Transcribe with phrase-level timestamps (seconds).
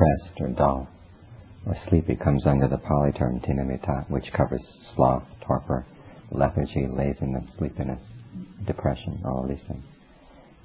[0.00, 0.88] depressed or dull
[1.66, 4.62] or sleepy comes under the Pali term thinamiddha, which covers
[4.94, 5.86] sloth, torpor,
[6.32, 8.00] lethargy, laziness, sleepiness,
[8.66, 9.84] depression, all these things.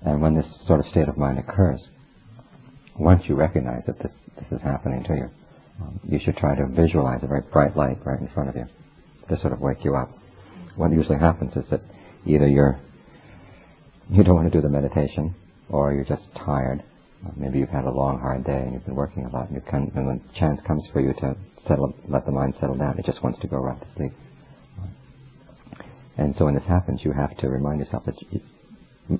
[0.05, 1.81] And when this sort of state of mind occurs,
[2.97, 5.29] once you recognize that this, this is happening to you,
[5.81, 8.65] um, you should try to visualize a very bright light right in front of you
[9.29, 10.09] to sort of wake you up.
[10.77, 11.81] What usually happens is that
[12.25, 12.79] either you're
[14.09, 15.33] you don't want to do the meditation,
[15.67, 16.83] or you're just tired.
[17.35, 19.91] Maybe you've had a long, hard day and you've been working a lot, and, can,
[19.95, 21.35] and when the chance comes for you to
[21.67, 24.13] settle, let the mind settle down, it just wants to go right to sleep.
[26.17, 28.15] And so when this happens, you have to remind yourself that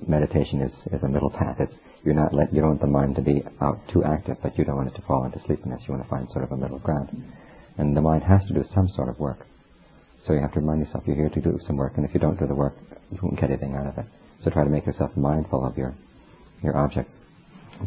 [0.08, 1.56] meditation is, is a middle path.
[1.60, 1.72] It's,
[2.04, 4.64] you're not let, you don't want the mind to be out too active, but you
[4.64, 5.82] don't want it to fall into sleepiness.
[5.86, 7.10] You want to find sort of a middle ground.
[7.76, 9.46] And the mind has to do some sort of work.
[10.26, 12.20] So you have to remind yourself you're here to do some work, and if you
[12.20, 12.74] don't do the work,
[13.10, 14.06] you won't get anything out of it.
[14.42, 15.94] So try to make yourself mindful of your,
[16.62, 17.10] your object.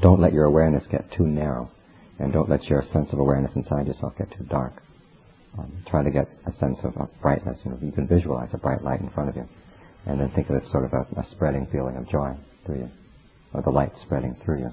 [0.02, 1.72] Don't let your awareness get too narrow,
[2.20, 4.82] and don't let your sense of awareness inside yourself get too dark.
[5.58, 7.58] Um, try to get a sense of, brightness.
[7.66, 9.46] You, know, you can visualize a bright light in front of you,
[10.06, 12.90] and then think of it sort of a, a spreading feeling of joy through you,
[13.54, 14.72] or the light spreading through you,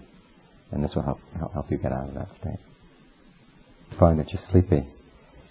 [0.72, 1.18] and this will help
[1.54, 2.60] help you get out of that state.
[3.98, 4.86] Find that you're sleepy,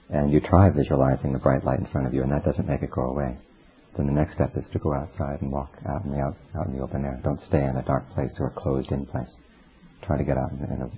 [0.09, 2.83] and you try visualizing the bright light in front of you, and that doesn't make
[2.83, 3.37] it go away.
[3.97, 6.67] Then the next step is to go outside and walk out in the out, out
[6.67, 7.19] in the open air.
[7.23, 9.29] Don't stay in a dark place or a closed-in place.
[10.05, 10.91] Try to get out and,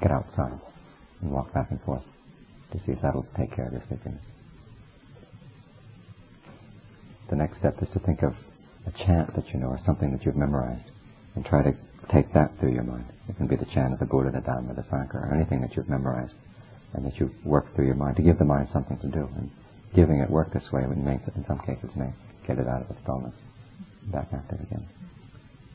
[0.00, 0.60] get outside
[1.20, 2.02] and walk back and forth
[2.72, 4.22] to see if that'll take care of your sleepiness.
[7.30, 8.34] The next step is to think of
[8.86, 10.84] a chant that you know or something that you've memorized
[11.34, 11.72] and try to
[12.12, 13.06] take that through your mind.
[13.28, 15.74] It can be the chant of the Buddha, the Dhamma, the Sangha, or anything that
[15.74, 16.34] you've memorized
[16.92, 19.28] and that you work through your mind to give the mind something to do.
[19.36, 19.50] And
[19.94, 22.12] giving it work this way makes it, in some cases, may
[22.46, 23.34] get it out of its dullness,
[24.12, 24.86] back active again.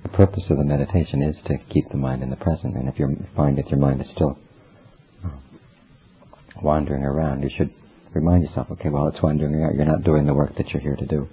[0.03, 2.97] The purpose of the meditation is to keep the mind in the present, and if
[2.99, 4.37] you find that your mind is still
[5.23, 5.29] uh,
[6.61, 7.73] wandering around, you should
[8.13, 10.95] remind yourself, okay, while it's wandering around, you're not doing the work that you're here
[10.95, 11.27] to do.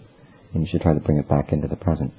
[0.52, 2.12] And you should try to bring it back into the present.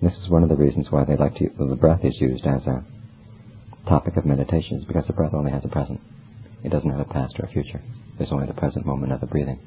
[0.00, 2.14] And this is one of the reasons why they like to, well, the breath is
[2.20, 2.84] used as a
[3.88, 6.00] topic of meditation, is because the breath only has a present.
[6.64, 7.82] It doesn't have a past or a future.
[8.18, 9.60] There's only the present moment of the breathing.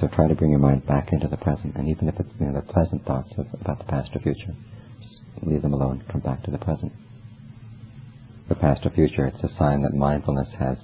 [0.00, 2.46] So try to bring your mind back into the present, and even if it's you
[2.46, 4.54] know, the pleasant thoughts of, about the past or future,
[5.42, 6.04] leave them alone.
[6.10, 6.92] Come back to the present.
[8.48, 10.78] The past or future, it's a sign that mindfulness has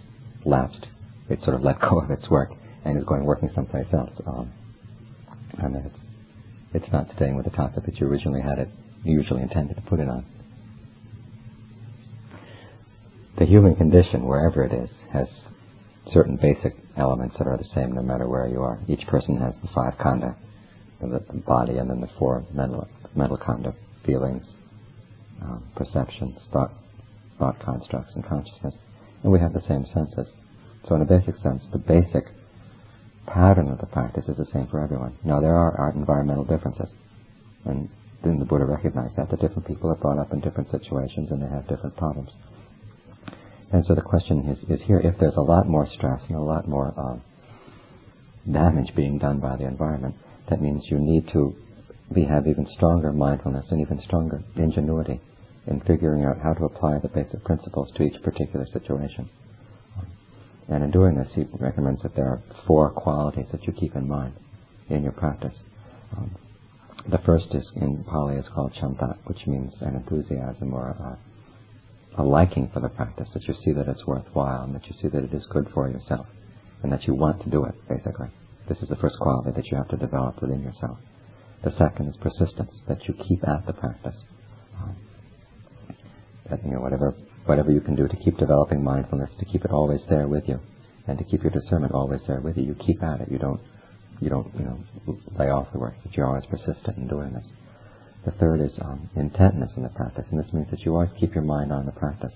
[0.44, 0.86] lapsed
[1.28, 2.50] it sort of let go of its work
[2.84, 4.10] and is going working someplace else.
[4.26, 4.52] Um,
[5.58, 5.96] and it's
[6.74, 8.68] it's not staying with the topic that you originally had it
[9.04, 10.24] you usually intended to put it on.
[13.38, 15.26] The human condition, wherever it is, has
[16.12, 18.80] certain basic elements that are the same no matter where you are.
[18.88, 20.36] Each person has the five khandha,
[21.00, 24.42] the body, and then the four mental, mental khandha, feelings,
[25.42, 26.72] um, perceptions, thought,
[27.38, 28.74] thought constructs, and consciousness.
[29.22, 30.26] And we have the same senses.
[30.88, 32.24] So in a basic sense, the basic
[33.26, 35.16] pattern of the practice is the same for everyone.
[35.24, 36.88] Now there are environmental differences,
[37.64, 37.88] and
[38.22, 41.42] then the Buddha recognized that, that different people are brought up in different situations and
[41.42, 42.30] they have different problems.
[43.72, 46.42] And so the question is, is here, if there's a lot more stress and a
[46.42, 47.16] lot more uh,
[48.50, 50.14] damage being done by the environment,
[50.48, 51.54] that means you need to
[52.14, 55.20] be, have even stronger mindfulness and even stronger ingenuity
[55.66, 59.28] in figuring out how to apply the basic principles to each particular situation.
[60.68, 64.08] And in doing this, he recommends that there are four qualities that you keep in
[64.08, 64.34] mind
[64.88, 65.52] in your practice.
[66.16, 66.34] Um,
[67.10, 72.24] the first is in Pali is called chanda, which means an enthusiasm or a, a
[72.24, 75.24] liking for the practice, that you see that it's worthwhile and that you see that
[75.24, 76.26] it is good for yourself
[76.82, 78.28] and that you want to do it, basically.
[78.68, 80.96] This is the first quality that you have to develop within yourself.
[81.64, 84.16] The second is persistence, that you keep at the practice.
[84.76, 84.96] Um,
[86.50, 87.14] that, you know, whatever
[87.46, 90.58] whatever you can do to keep developing mindfulness, to keep it always there with you,
[91.06, 92.64] and to keep your discernment always there with you.
[92.64, 93.30] You keep at it.
[93.30, 93.60] You don't,
[94.20, 94.78] you don't, you know,
[95.38, 95.94] lay off the work.
[96.04, 97.46] That you're always persistent in doing this.
[98.24, 101.34] The third is um, intentness in the practice, and this means that you always keep
[101.34, 102.32] your mind on the practice,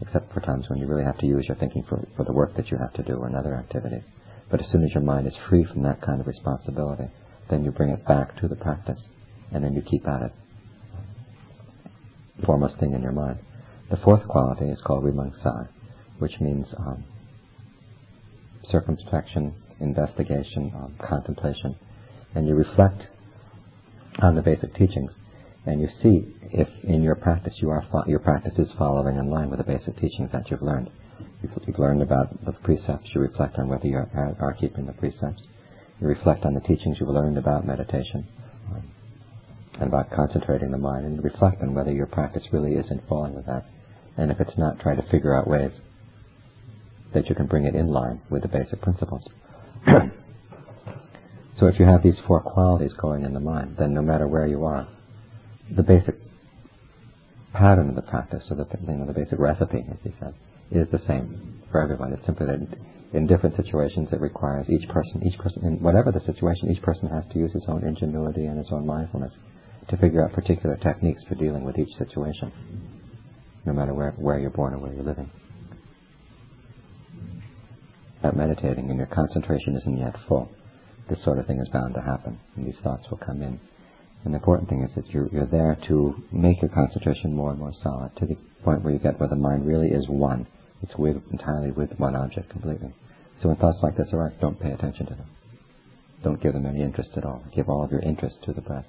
[0.00, 2.56] except for times when you really have to use your thinking for, for the work
[2.56, 4.02] that you have to do or other activities.
[4.50, 7.06] But as soon as your mind is free from that kind of responsibility,
[7.50, 9.00] then you bring it back to the practice,
[9.52, 10.32] and then you keep at it.
[12.44, 13.38] Foremost thing in your mind.
[13.90, 15.68] The fourth quality is called vimamsa,
[16.18, 17.04] which means um,
[18.70, 21.76] circumspection, investigation, um, contemplation,
[22.34, 23.02] and you reflect
[24.22, 25.10] on the basic teachings,
[25.66, 29.50] and you see if in your practice you are your practice is following in line
[29.50, 30.90] with the basic teachings that you've learned.
[31.42, 33.08] You've, you've learned about the precepts.
[33.14, 35.42] You reflect on whether you are, are, keeping the precepts.
[36.00, 38.26] You reflect on the teachings you've learned about meditation.
[39.74, 43.34] And about concentrating the mind, and reflect on whether your practice really is in falling
[43.34, 43.64] with that.
[44.16, 45.70] And if it's not, try to figure out ways
[47.14, 49.22] that you can bring it in line with the basic principles.
[51.60, 54.48] so if you have these four qualities going in the mind, then no matter where
[54.48, 54.88] you are,
[55.74, 56.16] the basic
[57.52, 60.34] pattern of the practice, or the, you know, the basic recipe, as he said,
[60.70, 62.12] is the same for everyone.
[62.12, 62.60] It's simply that
[63.12, 67.08] in different situations it requires each person, each person, in whatever the situation, each person
[67.08, 69.32] has to use his own ingenuity and his own mindfulness
[69.88, 72.52] to figure out particular techniques for dealing with each situation,
[73.64, 75.30] no matter where, where you're born or where you're living.
[78.22, 80.50] At meditating and your concentration isn't yet full,
[81.08, 83.58] this sort of thing is bound to happen, and these thoughts will come in.
[84.24, 87.58] And the important thing is that you're, you're there to make your concentration more and
[87.58, 90.46] more solid to the point where you get where the mind really is one.
[90.82, 92.94] It's with, entirely with one object completely.
[93.42, 95.26] So when thoughts like this arise, don't pay attention to them.
[96.24, 97.42] Don't give them any interest at all.
[97.54, 98.86] Give all of your interest to the breath,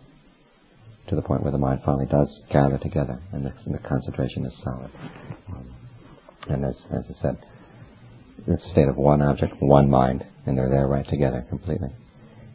[1.09, 4.53] to the point where the mind finally does gather together and the, the concentration is
[4.63, 4.91] solid.
[5.49, 5.75] Um,
[6.49, 7.37] and as, as I said,
[8.47, 11.89] it's a state of one object, one mind, and they're there right together completely.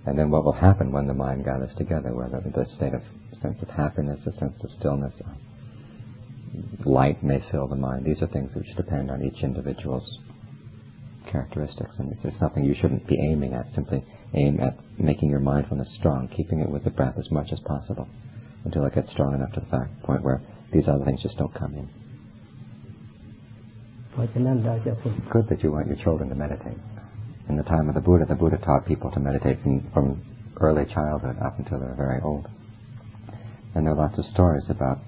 [0.06, 3.02] And then what will happen when the mind gathers together, whether the state of
[3.42, 5.12] sense of happiness, a sense of stillness,
[6.84, 8.04] light may fill the mind.
[8.04, 10.18] These are things which depend on each individual's
[11.30, 13.66] characteristics, and it's something you shouldn't be aiming at.
[13.74, 14.04] Simply
[14.34, 18.08] aim at making your mindfulness strong, keeping it with the breath as much as possible
[18.64, 20.40] until it gets strong enough to the fact, point where
[20.72, 21.88] these other things just don't come in.
[25.30, 26.78] Good that you want your children to meditate
[27.48, 30.22] in the time of the Buddha, the Buddha taught people to meditate from, from
[30.60, 32.46] early childhood up until they were very old.
[33.74, 34.98] And there are lots of stories about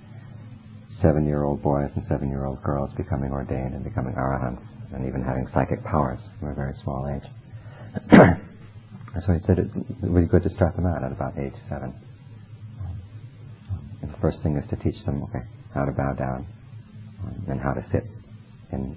[1.03, 4.63] seven-year-old boys and seven-year-old girls becoming ordained and becoming arahants
[4.95, 7.29] and even having psychic powers from a very small age.
[9.27, 9.71] so he said it
[10.03, 11.93] would be good to start them out at about age seven.
[14.03, 15.45] And the first thing is to teach them okay,
[15.75, 16.47] how to bow down
[17.49, 18.05] and how to sit
[18.73, 18.97] in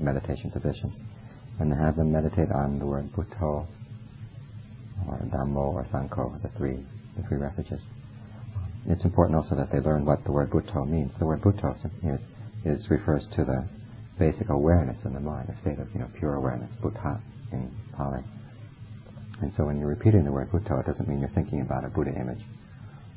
[0.00, 0.92] meditation position
[1.58, 3.66] and have them meditate on the word Buddho
[5.08, 6.84] or Dhammo or Sangho, the three,
[7.16, 7.80] the three refuges.
[8.88, 11.10] It's important also that they learn what the word Buddho means.
[11.18, 12.20] The word Buddho is,
[12.64, 13.66] is refers to the
[14.18, 17.20] basic awareness in the mind, a state of you know pure awareness, Buddha
[17.52, 18.22] in Pali.
[19.42, 21.88] And so when you're repeating the word Buddho, it doesn't mean you're thinking about a
[21.88, 22.40] Buddha image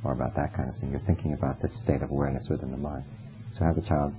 [0.04, 0.92] or about that kind of thing.
[0.92, 3.04] You're thinking about this state of awareness within the mind.
[3.58, 4.14] So have the child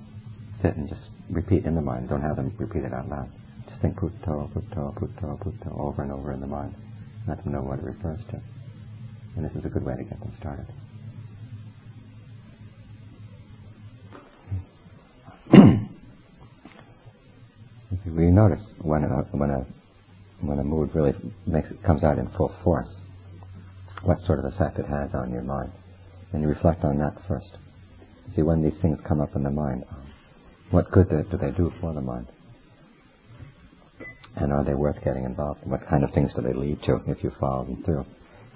[0.61, 2.09] sit and just repeat in the mind.
[2.09, 3.29] Don't have them repeat it out loud
[3.67, 6.75] Just think Buddha, Buddha, Buddha, Buddha over and over in the mind.
[7.27, 8.41] Let them know what it refers to.
[9.35, 10.65] And this is a good way to get them started.
[18.05, 19.65] We notice when a, when a
[20.41, 21.13] when a mood really
[21.45, 22.87] makes it comes out in full force,
[24.03, 25.71] what sort of effect it has on your mind,
[26.33, 27.49] and you reflect on that first.
[28.35, 29.83] See when these things come up in the mind,
[30.71, 32.27] what good do they do for the mind?
[34.35, 35.69] and are they worth getting involved in?
[35.69, 38.05] What kind of things do they lead to if you follow them through?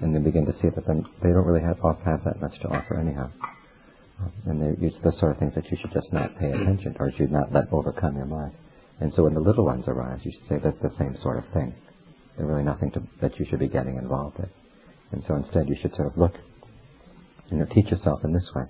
[0.01, 2.67] And they begin to see that then they don't really have, have that much to
[2.67, 3.29] offer anyhow.
[4.45, 7.11] And they're the sort of things that you should just not pay attention to or
[7.17, 8.53] should not let overcome your mind.
[8.99, 11.53] And so when the little ones arise, you should say that's the same sort of
[11.53, 11.75] thing.
[12.37, 14.49] They're really nothing to, that you should be getting involved in.
[15.11, 16.33] And so instead you should sort of look,
[17.51, 18.63] you know, teach yourself in this way.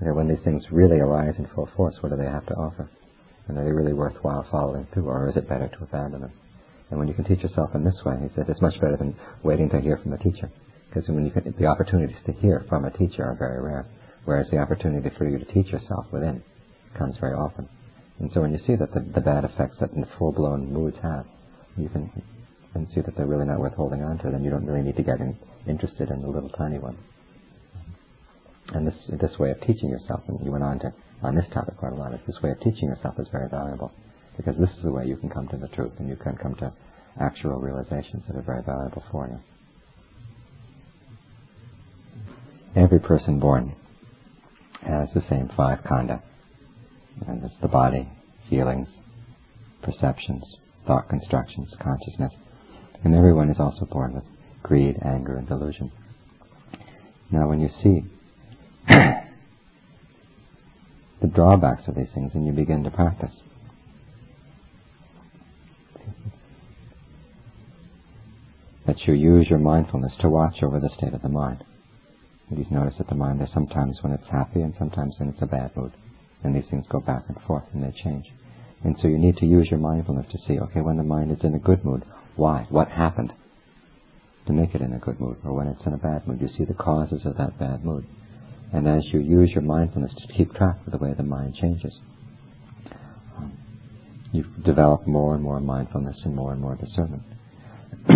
[0.00, 2.54] You know, when these things really arise in full force, what do they have to
[2.54, 2.90] offer?
[3.48, 6.32] And are they really worthwhile following through, or is it better to abandon them?
[6.90, 9.16] And when you can teach yourself in this way, he said, it's much better than
[9.42, 10.50] waiting to hear from the teacher.
[10.88, 13.86] Because when you can, the opportunities to hear from a teacher are very rare,
[14.24, 16.42] whereas the opportunity for you to teach yourself within
[16.98, 17.68] comes very often.
[18.18, 21.26] And so when you see that the, the bad effects that full-blown moods have,
[21.76, 22.10] you can
[22.74, 24.96] and see that they're really not worth holding on to, then you don't really need
[24.96, 26.98] to get in, interested in the little tiny ones.
[28.68, 30.92] And this this way of teaching yourself, and you went on to
[31.22, 33.92] on this topic quite a lot, this way of teaching yourself is very valuable
[34.36, 36.54] because this is the way you can come to the truth and you can come
[36.56, 36.72] to
[37.20, 39.38] actual realizations that are very valuable for you.
[42.82, 43.74] Every person born
[44.82, 46.20] has the same five khandha,
[47.26, 48.08] and it's the body,
[48.50, 48.88] feelings,
[49.82, 50.44] perceptions,
[50.86, 52.32] thought constructions, consciousness,
[53.04, 54.24] and everyone is also born with
[54.62, 55.90] greed, anger, and delusion.
[57.30, 58.04] Now, when you see
[61.20, 63.32] the drawbacks of these things and you begin to practice,
[68.86, 71.64] that you use your mindfulness to watch over the state of the mind.
[72.50, 75.46] You notice that the mind, there's sometimes when it's happy and sometimes when it's a
[75.46, 75.92] bad mood.
[76.46, 78.24] And these things go back and forth and they change.
[78.84, 81.38] And so you need to use your mindfulness to see, okay, when the mind is
[81.42, 82.04] in a good mood,
[82.36, 82.66] why?
[82.70, 83.32] What happened
[84.46, 85.38] to make it in a good mood?
[85.44, 88.06] Or when it's in a bad mood, you see the causes of that bad mood.
[88.72, 91.92] And as you use your mindfulness to keep track of the way the mind changes,
[93.36, 93.58] um,
[94.30, 97.24] you develop more and more mindfulness and more and more discernment.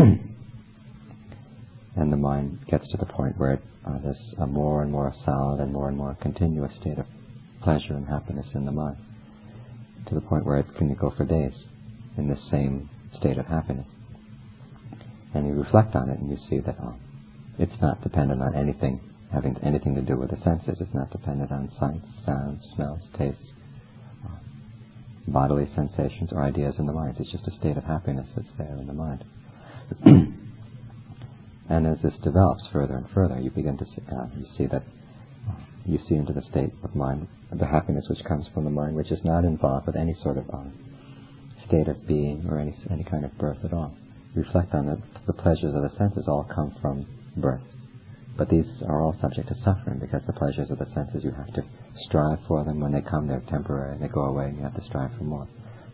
[1.96, 5.12] and the mind gets to the point where it, uh, there's a more and more
[5.24, 7.06] solid and more and more continuous state of
[7.62, 8.96] pleasure and happiness in the mind,
[10.08, 11.54] to the point where it can go for days
[12.16, 12.88] in the same
[13.18, 13.86] state of happiness.
[15.34, 16.94] And you reflect on it and you see that oh,
[17.58, 19.00] it's not dependent on anything
[19.32, 20.76] having anything to do with the senses.
[20.80, 23.40] It's not dependent on sights, sounds, smells, tastes,
[24.24, 24.38] uh,
[25.28, 27.16] bodily sensations, or ideas in the mind.
[27.18, 29.24] It's just a state of happiness that's there in the mind.
[31.70, 34.82] and as this develops further and further, you begin to see, uh, you see that
[35.90, 39.10] you see into the state of mind, the happiness which comes from the mind, which
[39.10, 40.62] is not involved with any sort of uh,
[41.66, 43.92] state of being or any any kind of birth at all.
[44.34, 44.98] Reflect on it.
[45.26, 47.06] The pleasures of the senses all come from
[47.36, 47.62] birth.
[48.38, 51.52] But these are all subject to suffering because the pleasures of the senses, you have
[51.54, 51.62] to
[52.06, 52.80] strive for them.
[52.80, 53.94] When they come, they're temporary.
[53.94, 55.48] And they go away and you have to strive for more.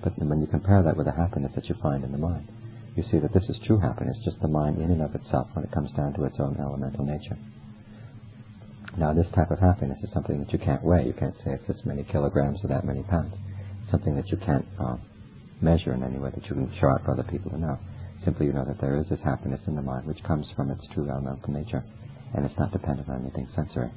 [0.04, 2.48] But when you compare that with the happiness that you find in the mind,
[2.94, 5.64] you see that this is true happiness, just the mind in and of itself when
[5.64, 7.36] it comes down to its own elemental nature.
[8.98, 11.04] Now, this type of happiness is something that you can't weigh.
[11.04, 13.34] You can't say it's this many kilograms or that many pounds.
[13.90, 14.96] Something that you can't uh,
[15.60, 17.78] measure in any way that you can show out for other people to know.
[18.24, 20.80] Simply you know that there is this happiness in the mind which comes from its
[20.94, 21.84] true elemental nature
[22.34, 23.90] and it's not dependent on anything sensory.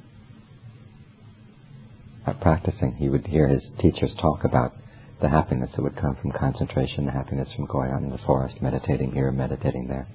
[2.26, 4.74] At practicing, he would hear his teachers talk about
[5.20, 8.56] the happiness that would come from concentration, the happiness from going out in the forest,
[8.60, 10.06] meditating here, meditating there.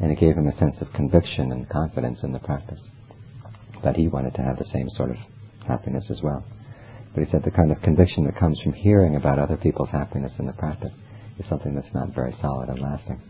[0.00, 2.80] And it gave him a sense of conviction and confidence in the practice.
[3.84, 5.16] That he wanted to have the same sort of
[5.66, 6.44] happiness as well.
[7.14, 10.32] But he said the kind of conviction that comes from hearing about other people's happiness
[10.38, 10.92] in the practice
[11.38, 13.20] is something that's not very solid and lasting.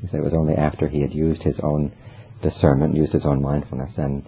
[0.00, 1.92] He said it was only after he had used his own
[2.42, 4.24] discernment, used his own mindfulness and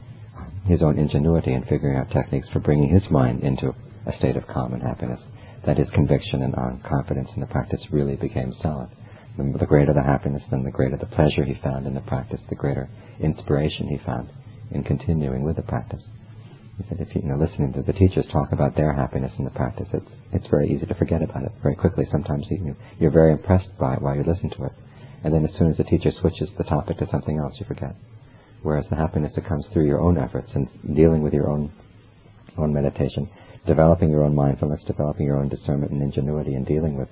[0.67, 3.75] his own ingenuity in figuring out techniques for bringing his mind into
[4.07, 5.21] a state of calm and happiness,
[5.67, 8.89] that his conviction and uh, confidence in the practice really became solid.
[9.37, 12.57] The greater the happiness, then the greater the pleasure he found in the practice, the
[12.57, 14.29] greater inspiration he found
[14.71, 16.03] in continuing with the practice.
[16.79, 19.45] He said, if you, you know, listening to the teachers talk about their happiness in
[19.45, 22.07] the practice, it's it's very easy to forget about it very quickly.
[22.13, 24.73] Sometimes you, you're very impressed by it while you listen to it,
[25.25, 27.97] and then as soon as the teacher switches the topic to something else, you forget.
[28.63, 31.73] Whereas the happiness that comes through your own efforts and dealing with your own
[32.57, 33.29] own meditation,
[33.67, 37.09] developing your own mindfulness, developing your own discernment and ingenuity in dealing with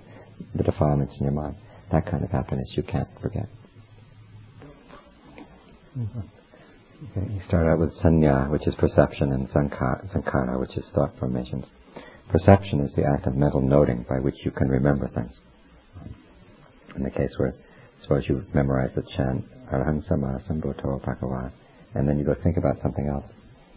[0.54, 1.56] the defilements in your mind,
[1.92, 3.48] that kind of happiness you can't forget.
[5.98, 6.35] Mm-hmm.
[6.96, 11.64] Okay, you start out with sanya, which is perception, and sankhara, which is thought formations.
[12.30, 15.32] Perception is the act of mental noting by which you can remember things.
[16.96, 17.54] In the case where
[18.06, 19.44] Suppose you memorize the chant,
[20.08, 20.40] Sama
[21.94, 23.24] and then you go think about something else.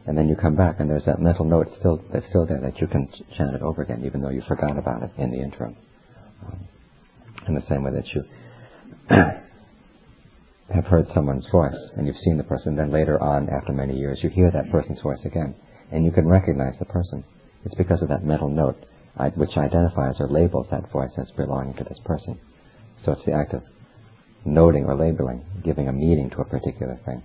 [0.06, 2.80] And then you come back and there's that mental note still, that's still there that
[2.80, 3.08] you can
[3.38, 5.76] chant it over again even though you forgot about it in the interim.
[6.46, 6.68] Um,
[7.48, 8.24] in the same way that you
[10.74, 14.20] have heard someone's voice and you've seen the person, then later on, after many years,
[14.22, 15.56] you hear that person's voice again
[15.92, 17.24] and you can recognize the person.
[17.66, 18.78] It's because of that mental note
[19.36, 22.40] which identifies or labels that voice as belonging to this person.
[23.06, 23.64] So it's the act of
[24.46, 27.24] noting or labeling, giving a meaning to a particular thing.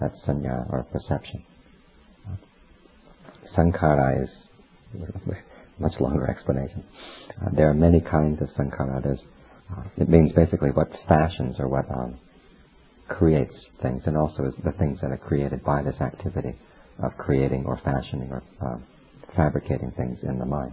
[0.00, 1.44] That's sanya or perception.
[3.56, 4.28] Sankhara is
[5.78, 6.84] much longer explanation.
[7.40, 9.02] Uh, there are many kinds of sankhara.
[9.02, 9.18] There's,
[9.70, 12.18] uh, it means basically what fashions or what um,
[13.10, 16.56] creates things, and also the things that are created by this activity
[17.02, 18.78] of creating or fashioning or uh,
[19.36, 20.72] fabricating things in the mind.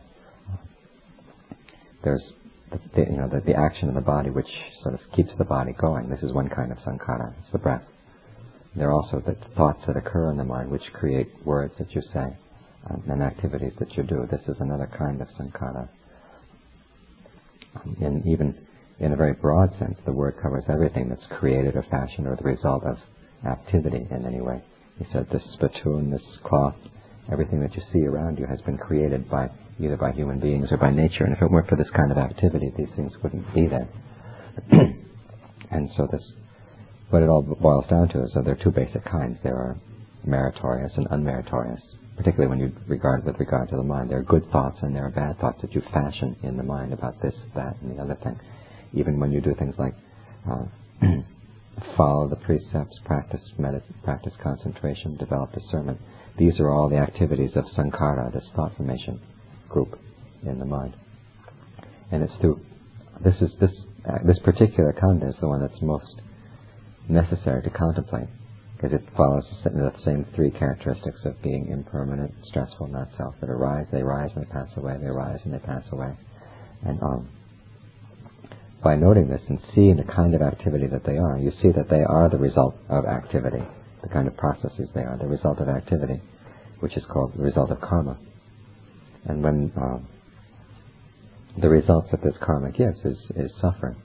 [2.04, 2.22] There's
[2.72, 4.48] the, you know, the, the action of the body which
[4.84, 6.10] sort of keeps the body going.
[6.10, 7.84] This is one kind of sankhara, it's the breath.
[8.76, 12.02] There are also the thoughts that occur in the mind which create words that you
[12.14, 12.38] say
[12.90, 14.28] um, and activities that you do.
[14.30, 15.90] This is another kind of sankhara.
[17.76, 18.67] Um, and even
[19.00, 22.44] in a very broad sense, the word covers everything that's created or fashioned or the
[22.44, 22.98] result of
[23.46, 24.64] activity in any way.
[24.98, 26.76] He said this spittoon, this cloth,
[27.32, 29.50] everything that you see around you has been created by
[29.80, 31.24] either by human beings or by nature.
[31.24, 33.88] And if it weren't for this kind of activity, these things wouldn't be there.
[35.72, 36.22] and so this,
[37.12, 39.38] what it all boils down to is that there are two basic kinds.
[39.44, 39.78] There are
[40.26, 41.82] meritorious and unmeritorious.
[42.18, 45.06] Particularly when you regard with regard to the mind, there are good thoughts and there
[45.06, 48.18] are bad thoughts that you fashion in the mind about this, that, and the other
[48.24, 48.40] thing.
[48.94, 49.94] Even when you do things like
[50.50, 50.66] uh,
[51.98, 56.00] follow the precepts, practice medit- practice concentration, develop discernment.
[56.38, 59.20] These are all the activities of sankhara, this thought formation
[59.70, 60.00] group
[60.44, 60.96] in the mind.
[62.12, 62.62] And it's through
[63.24, 63.72] this is this
[64.08, 66.22] uh, this particular khandha is the one that's most
[67.10, 68.30] necessary to contemplate
[68.76, 73.88] because it follows the same three characteristics of being impermanent, stressful, not self that arise.
[73.92, 74.98] They rise and they pass away.
[75.00, 76.14] They arise and they pass away.
[76.86, 77.30] And um,
[78.84, 81.90] by noting this and seeing the kind of activity that they are, you see that
[81.90, 83.64] they are the result of activity,
[84.04, 86.22] the kind of processes they are, the result of activity,
[86.80, 88.18] which is called the result of karma.
[89.26, 89.98] And when uh,
[91.60, 93.96] the results that this karma gives is, is suffering.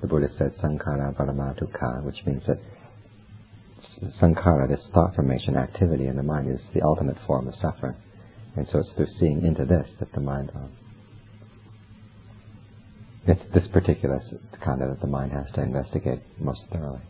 [0.00, 2.58] The Buddha said sankhara parama dukkha, which means that
[4.20, 7.94] sankhara, this thought formation activity in the mind, is the ultimate form of suffering.
[8.56, 10.70] And so it's through seeing into this that the mind, um,
[13.28, 14.20] it's this particular
[14.64, 17.00] kind of that the mind has to investigate most thoroughly.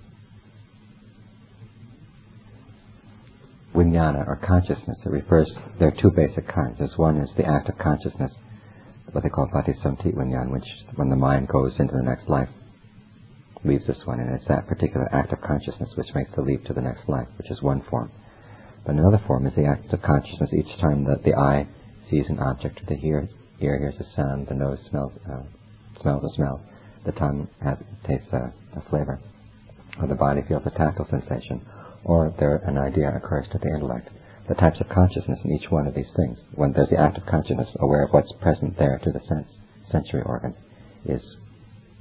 [3.75, 5.48] Vijnana or consciousness, it refers,
[5.78, 6.76] there are two basic kinds.
[6.78, 8.32] There's one is the act of consciousness,
[9.12, 12.48] what they call patisandhi vijnana, which when the mind goes into the next life,
[13.64, 16.72] leaves this one, and it's that particular act of consciousness which makes the leap to
[16.72, 18.10] the next life, which is one form.
[18.84, 21.68] But another form is the act of consciousness each time that the eye
[22.10, 23.28] sees an object, the ear,
[23.60, 25.42] ear hears a sound, the nose smells, uh,
[26.00, 26.61] smells a smell,
[27.05, 29.21] the tongue has, tastes a, a flavor,
[30.00, 31.64] or the body feels a tactile sensation,
[32.05, 34.09] or there an idea occurs to the intellect.
[34.49, 37.26] The types of consciousness in each one of these things, when there's the act of
[37.26, 39.49] consciousness, aware of what's present there to the sense,
[39.93, 40.55] sensory organ,
[41.05, 41.21] is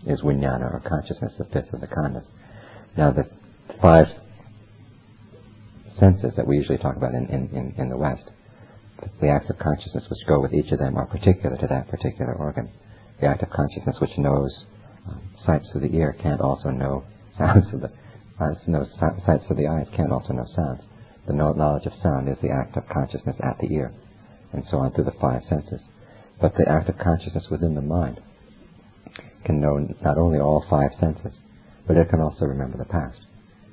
[0.06, 2.24] is vijnana or consciousness, the fifth of the khandhas.
[2.96, 3.28] Now the
[3.82, 4.08] five
[6.00, 8.24] senses that we usually talk about in, in, in the West,
[9.22, 12.34] the acts of consciousness which go with each of them are particular to that particular
[12.34, 12.70] organ.
[13.20, 14.52] The act of consciousness which knows
[15.08, 17.04] um, sights through the ear can't also know
[17.38, 17.92] sounds of the
[18.40, 20.82] uh, knows sights through the eyes can't also know sounds.
[21.28, 23.92] The knowledge of sound is the act of consciousness at the ear,
[24.54, 25.82] and so on through the five senses.
[26.40, 28.22] But the act of consciousness within the mind
[29.44, 31.34] can know not only all five senses,
[31.88, 33.18] but it can also remember the past.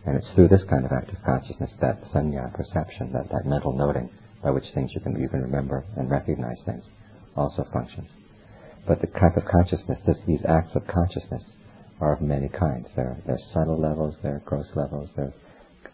[0.07, 4.09] And it's through this kind of active consciousness that sanya, perception, that, that mental noting
[4.43, 6.85] by which things you can, you can remember and recognize things
[7.37, 8.09] also functions.
[8.87, 11.43] But the type of consciousness, this, these acts of consciousness
[12.01, 12.87] are of many kinds.
[12.97, 15.35] There, there are subtle levels, there are gross levels, there are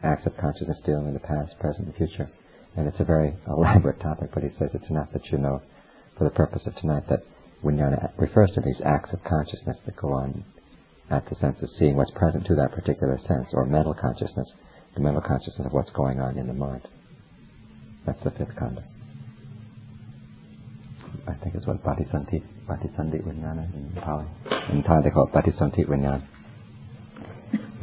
[0.02, 2.30] acts of consciousness dealing in the past, present, and future.
[2.76, 5.62] And it's a very elaborate topic, but he says it's enough that you know,
[6.18, 7.22] for the purpose of tonight, that
[7.62, 10.44] Vijnana refers to these acts of consciousness that go on
[11.10, 14.46] at the sense of seeing what's present to that particular sense, or mental consciousness,
[14.94, 16.82] the mental consciousness of what's going on in the mind.
[18.06, 18.84] That's the fifth khandha.
[21.26, 24.26] I think it's what Patisandhi, Patisandhi Vijnana in Pali.
[24.70, 26.26] In Thai they call it Patisanti Vijnana.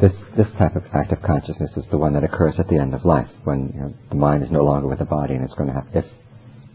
[0.02, 2.94] This, this type of act of consciousness is the one that occurs at the end
[2.94, 5.56] of life, when you know, the mind is no longer with the body and it's
[5.56, 6.06] going to have, if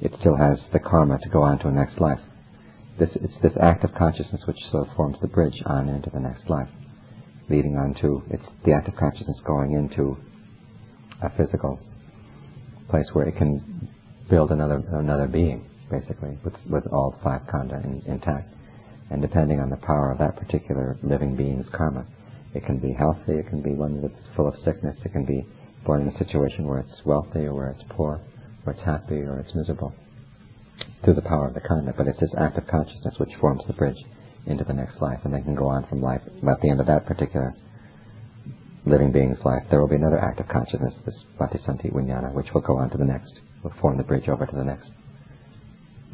[0.00, 2.18] it still has the karma to go on to a next life,
[2.98, 6.18] this, it's this act of consciousness which sort of forms the bridge on into the
[6.18, 6.68] next life,
[7.48, 10.16] leading on to, it's the act of consciousness going into
[11.22, 11.78] a physical
[12.90, 13.88] place where it can
[14.28, 18.48] build another, another being, basically, with, with all five khandha in, intact.
[19.10, 22.06] And depending on the power of that particular living being's karma,
[22.54, 25.46] it can be healthy, it can be one that's full of sickness, it can be
[25.84, 28.20] born in a situation where it's wealthy or where it's poor,
[28.64, 29.92] or it's happy or it's miserable
[31.04, 33.72] through the power of the khandha, but it's this act of consciousness which forms the
[33.74, 33.98] bridge
[34.46, 36.22] into the next life, and they can go on from life.
[36.26, 37.54] At the end of that particular
[38.86, 42.60] living being's life, there will be another act of consciousness, this patisandhi vijnana, which will
[42.60, 44.88] go on to the next, will form the bridge over to the next,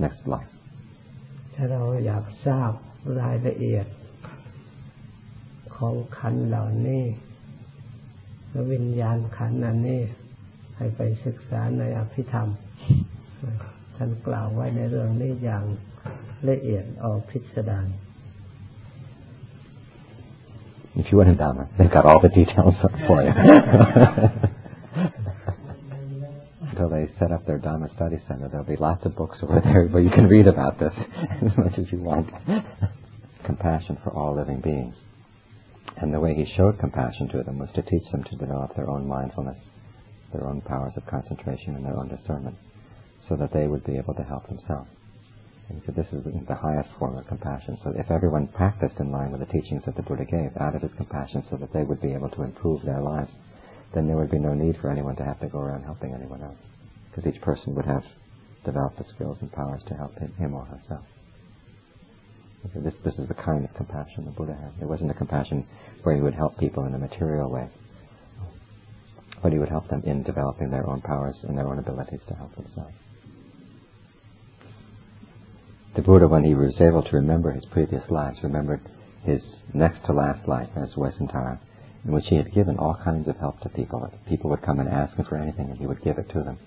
[0.05, 0.53] next life.
[1.55, 2.73] ถ้าเราอยากทราบ
[3.21, 3.87] รายละเอียด
[5.77, 7.05] ของขันเหล่านี้
[8.73, 10.03] วิญญาณขันอันนี้
[10.77, 12.49] ให้ไปศึกษาในอภิธรรม
[13.97, 15.65] ท่านกล่าวไว้ในเรื่องนี้อย่าง
[16.49, 17.89] ละเอียดออกพิสดาร
[21.01, 22.75] If you went in Dhamma, they've got all the details
[23.07, 23.33] for you.
[26.99, 30.03] They set up their Dharma study center, there'll be lots of books over there where
[30.03, 30.91] you can read about this
[31.47, 32.27] as much as you want.
[33.47, 34.97] compassion for all living beings.
[35.99, 38.91] And the way he showed compassion to them was to teach them to develop their
[38.91, 39.59] own mindfulness,
[40.33, 42.57] their own powers of concentration, and their own discernment
[43.29, 44.91] so that they would be able to help themselves.
[45.69, 47.79] And so this is the highest form of compassion.
[47.85, 50.83] So if everyone practiced in line with the teachings that the Buddha gave out of
[50.83, 53.31] his compassion so that they would be able to improve their lives,
[53.95, 56.43] then there would be no need for anyone to have to go around helping anyone
[56.43, 56.59] else.
[57.11, 58.05] Because each person would have
[58.65, 61.05] developed the skills and powers to help him or herself.
[62.67, 64.83] Okay, this, this is the kind of compassion the Buddha had.
[64.83, 65.65] It wasn't a compassion
[66.03, 67.69] where he would help people in a material way,
[69.43, 72.35] but he would help them in developing their own powers and their own abilities to
[72.35, 72.95] help themselves.
[75.95, 78.81] The Buddha, when he was able to remember his previous lives, remembered
[79.25, 79.41] his
[79.75, 81.61] next to last life as Vessantara,
[82.05, 84.09] in which he had given all kinds of help to people.
[84.29, 86.59] People would come and ask him for anything, and he would give it to them.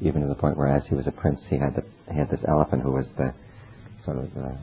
[0.00, 1.82] Even to the point where, as he was a prince, he had the,
[2.12, 3.32] he had this elephant who was the
[4.04, 4.56] sort of the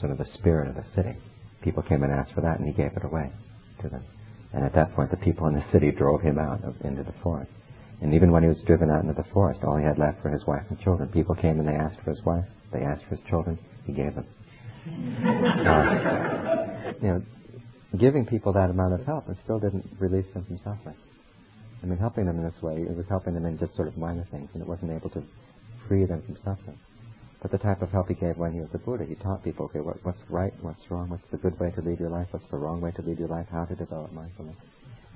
[0.00, 1.16] sort of the spirit of the city.
[1.62, 3.32] People came and asked for that, and he gave it away
[3.82, 4.04] to them.
[4.52, 7.14] And at that point, the people in the city drove him out of, into the
[7.22, 7.50] forest.
[8.00, 10.30] And even when he was driven out into the forest, all he had left were
[10.30, 11.08] his wife and children.
[11.08, 14.14] People came and they asked for his wife, they asked for his children, he gave
[14.14, 14.26] them.
[14.86, 17.20] Uh, you know,
[17.98, 20.94] giving people that amount of help, it still didn't release them from suffering.
[21.82, 23.96] I mean, helping them in this way, it was helping them in just sort of
[23.96, 25.22] minor things, and it wasn't able to
[25.88, 26.78] free them from suffering.
[27.42, 29.66] But the type of help he gave when he was a Buddha, he taught people,
[29.66, 32.48] okay, what, what's right, what's wrong, what's the good way to lead your life, what's
[32.50, 34.56] the wrong way to lead your life, how to develop mindfulness.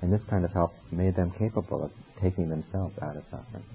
[0.01, 3.65] And this kind of help made them capable of taking themselves out of suffering.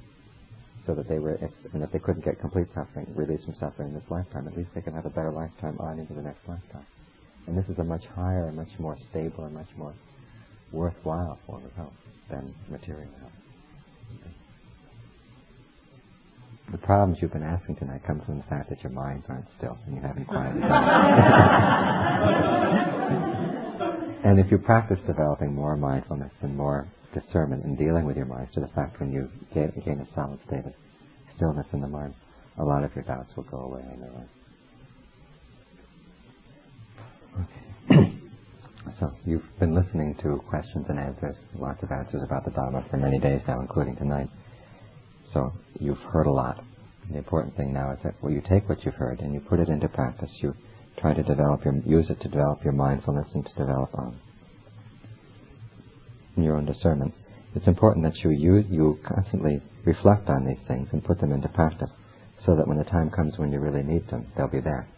[0.87, 3.89] So that they were, if, and if they couldn't get complete suffering, release from suffering
[3.89, 6.47] in this lifetime, at least they could have a better lifetime on into the next
[6.47, 6.87] lifetime.
[7.49, 9.93] And this is a much higher, much more stable, and much more
[10.73, 11.93] worthwhile form of help
[12.31, 13.33] than material help.
[16.73, 19.79] The problems you've been asking tonight come from the fact that your minds aren't still
[19.87, 20.73] and you haven't quieted down.
[24.25, 28.49] and if you practice developing more mindfulness and more discernment in dealing with your mind
[28.55, 30.73] to the fact when you gain, gain a solid state of
[31.37, 32.15] stillness in the mind,
[32.59, 34.29] a lot of your doubts will go away in their life.
[37.41, 38.13] Okay.
[38.99, 42.97] So you've been listening to questions and answers, lots of answers about the Dharma for
[42.97, 44.29] many days now, including tonight.
[45.35, 46.65] So you've heard a lot.
[47.11, 49.61] The important thing now is that well, you take what you've heard and you put
[49.61, 50.31] it into practice.
[50.43, 50.55] You
[50.99, 54.19] try to develop your, use it to develop your mindfulness and to develop um,
[56.37, 57.13] your own discernment.
[57.55, 61.49] It's important that you use, you constantly reflect on these things and put them into
[61.49, 61.91] practice,
[62.45, 64.89] so that when the time comes when you really need them, they'll be there.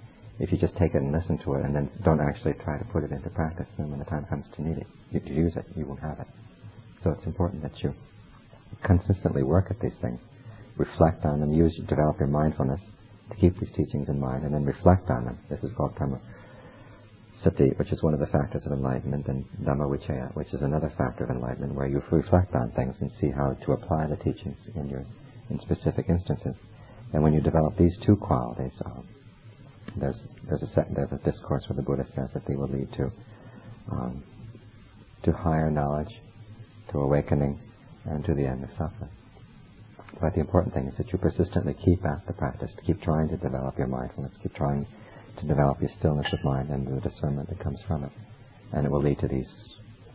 [0.41, 2.85] If you just take it and listen to it and then don't actually try to
[2.93, 5.53] put it into practice, then when the time comes to need it, you, to use
[5.57, 6.27] it, you won't have it.
[7.03, 7.93] So it's important that you
[8.87, 10.21] consistently work at these things,
[10.77, 12.81] reflect on them, use, develop your mindfulness
[13.31, 15.39] to keep these teachings in mind, and then reflect on them.
[15.51, 16.21] This is called Dhamma
[17.77, 21.25] which is one of the factors of enlightenment, and Dhamma Vicaya, which is another factor
[21.25, 24.89] of enlightenment, where you reflect on things and see how to apply the teachings in
[24.89, 25.05] your
[25.51, 26.55] in specific instances.
[27.13, 29.07] And when you develop these two qualities, um,
[29.97, 30.17] there's
[30.49, 33.11] there's a there's a discourse where the Buddha says that they will lead to
[33.91, 34.23] um,
[35.25, 36.13] to higher knowledge,
[36.93, 37.59] to awakening,
[38.05, 39.11] and to the end of suffering.
[40.21, 43.29] But the important thing is that you persistently keep at the practice, to keep trying
[43.29, 44.87] to develop your mindfulness, keep trying
[45.41, 48.11] to develop your stillness of mind and the discernment that comes from it.
[48.73, 49.47] And it will lead to these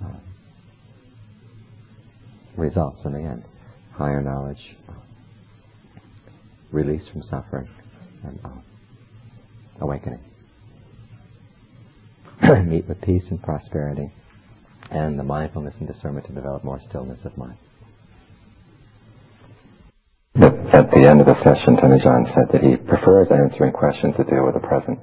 [0.04, 0.20] uh,
[2.58, 3.44] results in the end.
[3.94, 4.58] Higher knowledge,
[6.72, 7.70] release from suffering,
[8.24, 8.50] and uh,
[9.82, 10.20] awakening.
[12.68, 14.12] Meet with peace and prosperity,
[14.92, 17.58] and the mindfulness and discernment to develop more stillness of mind.
[20.74, 24.44] At the end of the session, John said that he prefers answering questions that deal
[24.44, 24.98] with the present,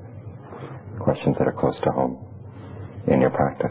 [0.98, 2.18] questions that are close to home
[3.06, 3.70] in your practice.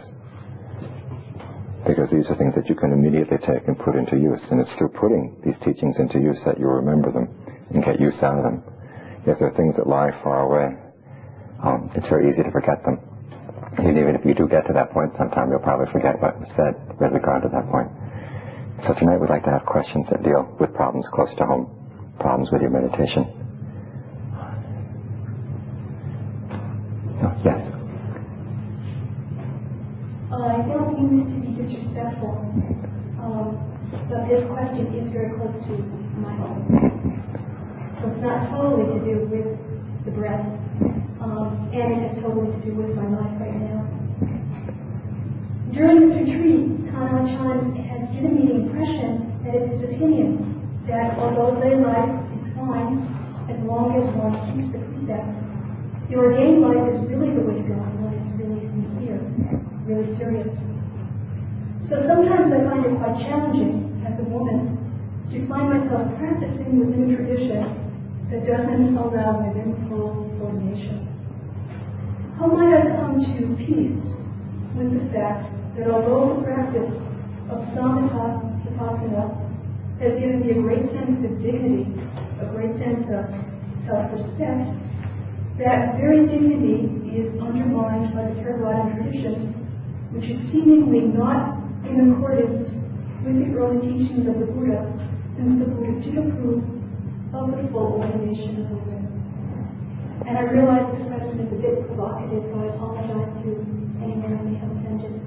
[1.85, 4.39] Because these are things that you can immediately take and put into use.
[4.51, 7.27] And it's through putting these teachings into use that you remember them
[7.75, 8.63] and get use out of them.
[9.27, 10.79] If there are things that lie far away,
[11.63, 12.99] um, it's very easy to forget them.
[13.77, 16.49] And even if you do get to that point sometime, you'll probably forget what was
[16.55, 17.87] said with regard to that point.
[18.87, 21.67] So tonight we'd like to have questions that deal with problems close to home,
[22.19, 23.27] problems with your meditation.
[27.19, 27.59] Oh, yes.
[30.31, 32.39] Uh, I don't mean this to be disrespectful,
[33.19, 33.59] um,
[34.07, 35.73] but this question is very close to
[36.23, 36.63] my own.
[37.99, 39.59] So it's not totally to do with
[40.05, 40.47] the breath,
[42.65, 43.87] do with my life right now.
[45.71, 51.15] During this retreat, Kanal Chan has given me the impression that it's his opinion that
[51.21, 53.05] although lay life is fine
[53.47, 55.39] as long as one keeps the precepts,
[56.09, 59.21] the ordained life is really the way to go when it's really sincere,
[59.85, 60.49] really serious.
[61.87, 64.77] So sometimes I find it quite challenging as a woman
[65.31, 67.61] to find myself practicing within a tradition
[68.33, 71.08] that doesn't allow within full ordination.
[72.39, 73.99] How might I come to peace
[74.79, 76.87] with the fact that although the practice
[77.51, 78.39] of samatha
[79.99, 81.83] has given me a great sense of dignity,
[82.39, 83.27] a great sense of
[83.83, 84.71] self-respect,
[85.59, 89.59] that very dignity is undermined by the Theravadan tradition,
[90.15, 91.59] which is seemingly not
[91.91, 92.71] in accordance
[93.27, 94.87] with the early teachings of the Buddha,
[95.35, 96.63] since the Buddha did approve
[97.35, 99.08] of the full ordination of women.
[100.29, 103.49] And I realize this question is a bit provocative, so I apologize to
[103.97, 105.17] anyone who may have offended.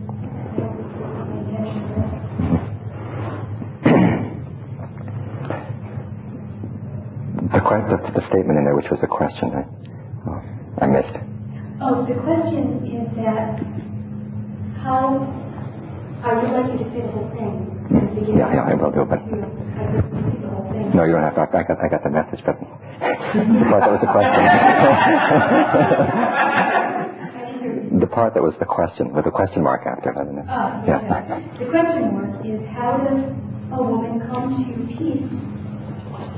[7.51, 9.67] The, the, the, statement in there, which was a question, I,
[10.31, 10.39] oh,
[10.79, 11.19] I missed.
[11.83, 13.59] Oh, the question is that
[14.87, 15.19] how
[16.23, 18.39] are you likely to say the whole thing?
[18.39, 19.19] Yeah, yeah, I will do, but
[20.95, 21.43] no, you don't have to.
[21.43, 22.55] I got, I got the message, but
[23.03, 24.43] but that was the question.
[28.01, 30.47] the part that was the question, with the question mark after it, I don't know.
[30.47, 31.03] Yeah.
[31.59, 33.27] The question was, is how does
[33.75, 35.27] a woman come to peace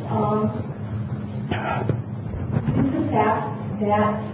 [0.09, 0.49] um,
[2.81, 3.45] with the fact
[3.85, 4.25] that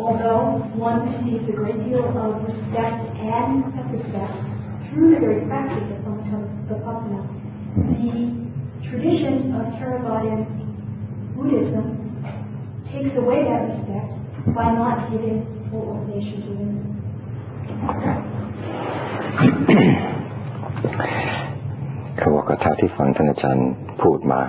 [0.00, 4.34] although one receives a great deal of respect and self-respect
[4.88, 6.16] through the very practice of
[6.64, 7.28] Vipassana,
[7.76, 8.44] the
[8.88, 10.63] tradition of Theravadan
[11.36, 11.86] Buddhism
[12.90, 14.10] takes away that respect
[14.54, 15.38] by not giving
[15.70, 16.84] full ordination to women.
[22.18, 23.70] เขาบอกว่าเท่าที่ฟังท่านอาจารย์
[24.02, 24.40] พูดมา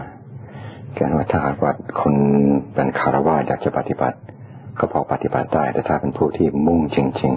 [0.95, 1.71] แกว่าถ้าหากว่า
[2.01, 2.13] คน
[2.73, 4.17] เป็นคารวะอยากจะปฏิบัติ
[4.79, 7.33] ก็พอปฏิบัติได้ แต่ถ้าเป็นผู้ที่มุ่งจริง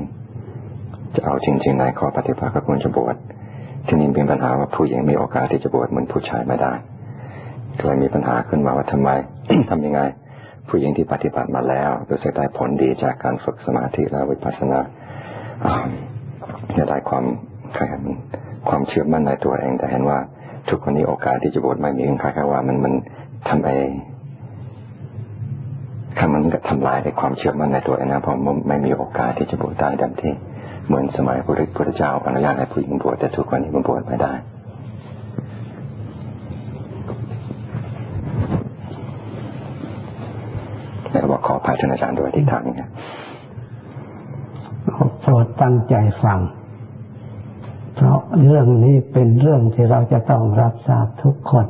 [0.55, 3.17] ๆ จะเอาจริงๆในข้อปฏิบัติก็ควรจะบวช
[3.87, 6.73] ที่นี่เป็นปัญหาว่าผู้หญิงมีโอกาสที่จะบวชเหมือนผู้ชายไม่ได้
[7.79, 9.11] ก็เลยมีปัญหาขึ้นมาว่าทำไม
[9.71, 10.01] ทำยังไง
[10.69, 14.81] ผู้หญิงที่ปฏิบัติมาแล้วรู้สึกได้ผลดีจากการฝึกสมาธิและวิปัสสนา
[16.77, 17.25] จะได้ความ
[17.77, 18.03] ขัน
[18.69, 20.19] ความเชื่อมั่นในตัวเองแต่เห็นว่า
[20.69, 22.93] ทุกคนนี้โอกาสที่จะบวชไม่มีคล้ายๆว่ามันมัน
[23.49, 23.69] ทำไป
[26.19, 30.33] คำมันก็ทำลายในความเชื่อมั่นในตัวเองนะเพราะมันไม่มีโอกาสที่จะบวชได้ดังที่
[30.87, 31.45] เหมือนสมัยพระ
[31.77, 34.33] พุทธเจ้าอนุญาตให้ผู้หญิงบวชแต่ทุกคนนี้มันบวชไม่ได้
[41.11, 42.87] แล้วบอก ขอพายท่านอาจารย์ด้วยที่ทางนี้
[45.21, 46.41] โปรดตั้งใจฟัง
[47.95, 51.67] เพราะเรื่องนี้เป็นเรื่องที่เราจะต้องรับทราบทุกคน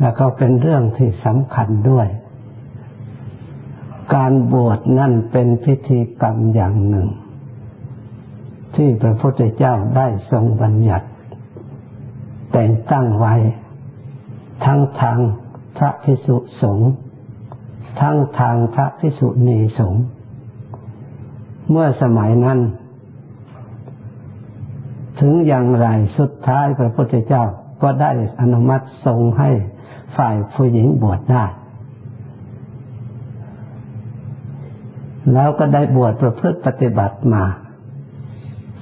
[0.00, 2.08] แล้วก็เป็นเรื่องที่สำคัญด้วย
[4.14, 7.08] การบวชนั่นเป็นพิธีกรรมอย่างหนึ่ง
[8.76, 11.08] ที่พระพุทธเจ้าได้ทรงบัญญัติ
[12.52, 13.34] แต่งตั้งไว้
[14.64, 15.18] ทั้งทาง
[15.76, 16.92] พระพิสุสงฆ์
[18.08, 20.04] ทั้งทางพระพิสุณีสงฆ์
[21.70, 22.58] เมื่อสมัยนั้น
[25.20, 25.88] ถึงอย่างไร
[26.18, 27.44] สุดท้ายพระพุทธเจ้า
[27.82, 29.50] ก็ได้อนุมัติทรงให้
[30.16, 31.44] ฝ่ายผู้หญิงบวชได้
[35.32, 37.44] แล้วก็ได้บวชประพฤติปฏิบัติมา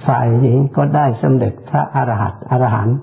[0.06, 2.96] ฝ่ายหญิงก็ได้สำเร็จพระอรหันต์อรหันต์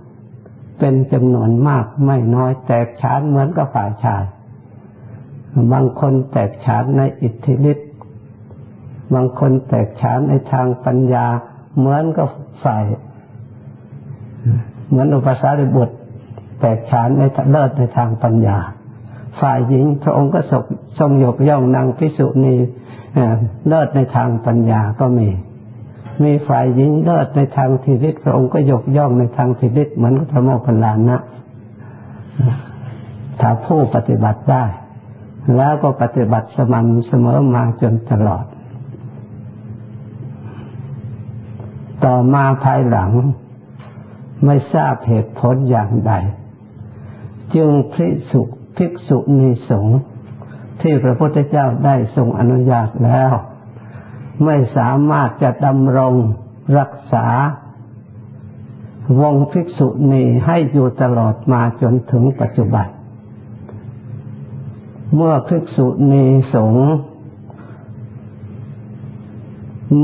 [0.80, 4.24] เป็นจำนวนมากไม่น้อยแตกฉานเหมือนกับฝ่ายชาย
[5.74, 7.90] บางคนแตกฉานในอิทธิฤทธิ์
[9.14, 11.26] บางคนแตกฉานในทางปัญญา
[11.78, 12.28] เหมือนกับ
[12.64, 12.84] ฝ่าย
[14.90, 15.96] เหมือนอุปสาริบุตร
[16.60, 18.58] แตกฉานในเลิศในทางปัญญา
[19.42, 20.64] ฝ่ายหญิงพระองค์ก็ทรง
[21.00, 22.56] ทรงยกย่องนางพิสุนี
[23.68, 25.30] เลิศในทางปัญญาก็มี
[26.24, 31.18] มีฝ่ายหญิงเลิศในทางทิริพระองค์ก็ยกย่องในทางทิริเหมือนพระโมคคัลลานะ
[33.40, 34.64] ถ้าผู้ปฏิบัติได้
[35.56, 38.46] แล้วก็ปฏิบัติสม่ำเสมอมาจนตลอด
[42.04, 43.12] ต่อมาภายหลัง
[44.46, 46.14] ไม่ทราบเหตุผลอย่างใด
[47.56, 48.42] จึงพิสุ
[48.78, 50.00] ภิกษุณีสงฆ์
[50.82, 53.32] ที่พระพุทธเจ้าได้ทรงอนุญาตแล้ว
[54.46, 56.16] ไม่สามารถจะดำรง
[56.80, 57.28] รักษา
[59.22, 62.88] วงภิกษุณีให้อยู่ตลอดมาจนถึงปัจจุบัน
[65.16, 66.88] เมื่อภิกษุณีสงฆ์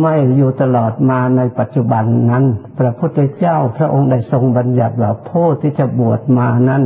[0.01, 2.45] ไม่อยู่ตลอดมาในปัจจุบันนั้น
[2.77, 6.83] พระพุทธเจ้าพระองค์ได้ทรงบัญญัติว่าผู้ที่จะบวชมานั้น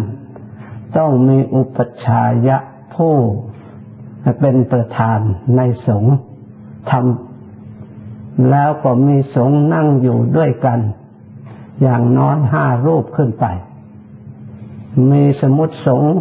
[0.97, 2.57] ต้องมีอุปชายะ
[2.95, 3.15] ผู้
[4.39, 5.19] เป็นประธาน
[5.57, 6.15] ในสงฆ์
[6.89, 10.79] ทำแล้วก็มีสงฆ์นั่งอยู่ด้วยกัน
[11.81, 13.45] อย่างน้อยห้ารูปขึ้นไป
[15.11, 16.13] มีสมุติสงฆ์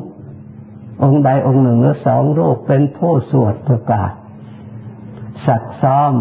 [1.02, 4.12] องค์ใดองค์หนึ่งหรือสองรูปเป็นผู้สวดประกาศ
[5.46, 6.12] สักซ้อม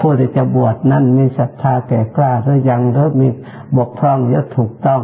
[0.00, 3.28] ผู้ที่จะบวชนั้นมีศรัทธาแก่กล้าหรือยังหรือมี
[3.76, 5.02] บกพร่องยอะถูกต้อง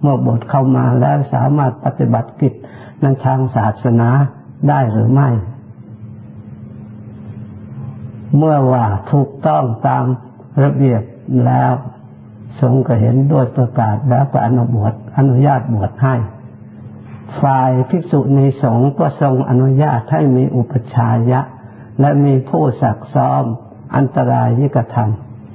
[0.00, 2.52] เมื่อบวชเข้ามาแล้วสามารถปฏิบัติกิจ
[3.02, 4.08] ในทางศาสนา
[4.68, 5.28] ได้หรือไม่
[8.36, 10.04] เมื่อว่าถูกต้องตาม
[10.62, 11.02] ระเบียบ
[11.46, 11.72] แล้ว
[12.60, 16.14] สงฆ์ก็เห็นด้วยประกาศแล้วก็อนุบวชอนุญาตบวชให้
[17.40, 21.40] ฝ่ายภิกษุในสงฆ์ก็ทรงอนุญาตให้มีอุปชายะ
[22.00, 23.44] และมีผู้สักซ้อม
[23.96, 24.96] อันตรายที่กระท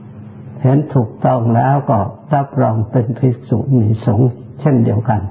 [0.03, 1.99] ำเห็นถูกต้องแล้วก็
[2.35, 4.29] รับรองเป็นภิกษุณีสงฆ์
[4.61, 5.21] เช่นเดียวกัน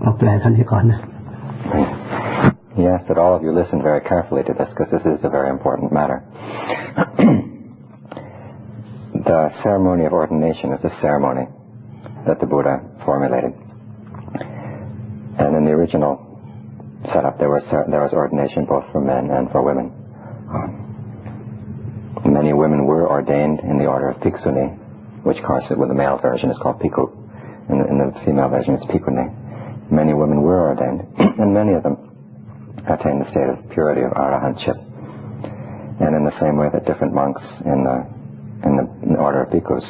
[0.00, 1.00] เอาแปลท่านนี้ก่อนนะ
[2.78, 5.28] he asks that all of you listen very carefully to this because this is a
[5.28, 6.22] very important matter.
[9.30, 11.46] the ceremony of ordination is a ceremony
[12.26, 13.52] that the Buddha formulated.
[15.38, 16.18] And in the original
[17.14, 19.94] setup, there was, there was ordination both for men and for women.
[20.50, 20.88] Um,
[22.26, 26.50] many women were ordained in the order of Bhikkhuni, which, course, with the male version
[26.50, 27.06] is called Bhikkhu.
[27.70, 29.90] In the, in the female version, it's Bhikkhuni.
[29.94, 31.06] Many women were ordained,
[31.38, 31.96] and many of them
[32.90, 34.76] attained the state of purity of arahantship.
[36.02, 37.96] And in the same way that different monks in the,
[38.66, 39.86] in the, in the order of bhikkhus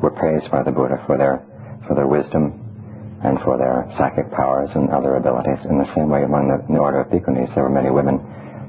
[0.00, 1.40] were praised by the Buddha for their,
[1.88, 2.63] for their wisdom
[3.24, 5.58] and for their psychic powers and other abilities.
[5.64, 8.20] In the same way, among the, the order of bhikkhunis, there were many women,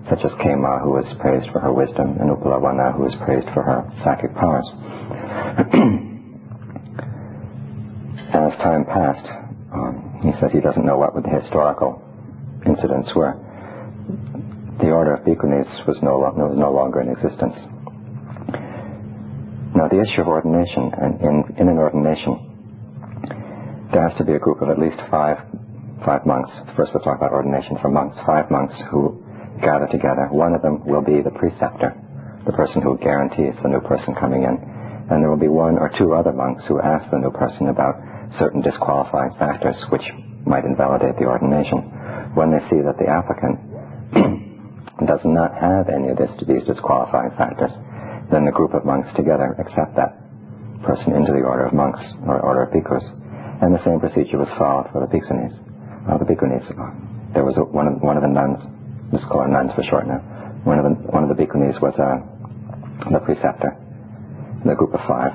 [0.07, 3.63] such as Khema, who was praised for her wisdom, and Uppalavanna, who was praised for
[3.67, 4.63] her psychic powers.
[8.35, 9.27] as time passed,
[9.75, 11.99] um, he says he doesn't know what the historical
[12.65, 13.35] incidents were.
[14.79, 17.55] The order of bhikkhunis was no, lo- was no longer in existence.
[19.75, 22.54] Now, the issue of ordination, and in, in an ordination,
[23.95, 25.39] there has to be a group of at least five,
[26.03, 26.51] five monks.
[26.75, 28.19] First, we'll talk about ordination for monks.
[28.27, 29.23] Five monks who
[29.63, 30.27] gather together.
[30.35, 31.95] One of them will be the preceptor,
[32.43, 34.59] the person who guarantees the new person coming in.
[35.07, 37.95] And there will be one or two other monks who ask the new person about
[38.35, 40.03] certain disqualifying factors which
[40.43, 42.35] might invalidate the ordination.
[42.35, 43.55] When they see that the applicant
[45.07, 47.71] does not have any of this, these disqualifying factors,
[48.27, 50.19] then the group of monks together accept that
[50.83, 53.23] person into the order of monks or order of bhikkhus.
[53.61, 55.55] And the same procedure was followed for the bhikkhunis.
[56.05, 56.65] Uh, the bhikkhunis,
[57.33, 58.59] there was a, one, of, one of the nuns,
[59.13, 60.19] let's call her nuns for short now,
[60.67, 62.19] one of the, one of the bhikkhunis was uh,
[63.09, 63.71] the preceptor,
[64.65, 65.31] the group of five.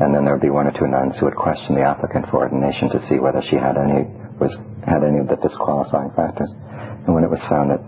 [0.00, 2.42] And then there would be one or two nuns who would question the applicant for
[2.42, 4.06] ordination to see whether she had any
[4.42, 4.50] was
[4.82, 6.50] had any of the disqualifying factors.
[7.06, 7.78] And when it was found that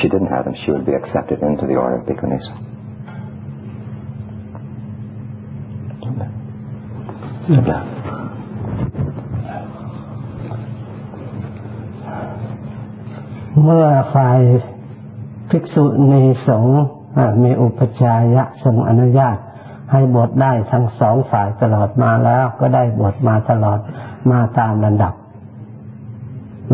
[0.00, 2.44] she didn't have them, she would be accepted into the order of bhikkhunis.
[7.48, 7.93] Yeah.
[13.62, 14.40] เมื่อฝ่าย
[15.50, 16.82] ภิกษุณีสงฆ์
[17.42, 19.36] มีอุปจายะทรงอนุญาต
[19.92, 23.78] ให้บวชได้ทั้งสองฝ่ายตลอดมาแล้วก็ได้บวชมาตลอด
[24.30, 25.14] มาตามระดับ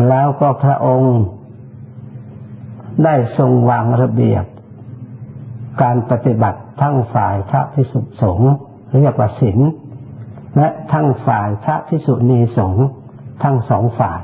[0.07, 1.17] แล้วก็พระองค์
[3.03, 4.45] ได้ทรงวางระเบียบ
[5.81, 8.51] การปฏิบัติทั้งฝ่ายพระพิสุสงฆ์
[9.01, 9.59] เรียกว่าศีล
[10.57, 12.87] และทั้งฝ่ายพระพิสุณีสงฆ์
[13.43, 14.21] ทั้งสองฝ่าย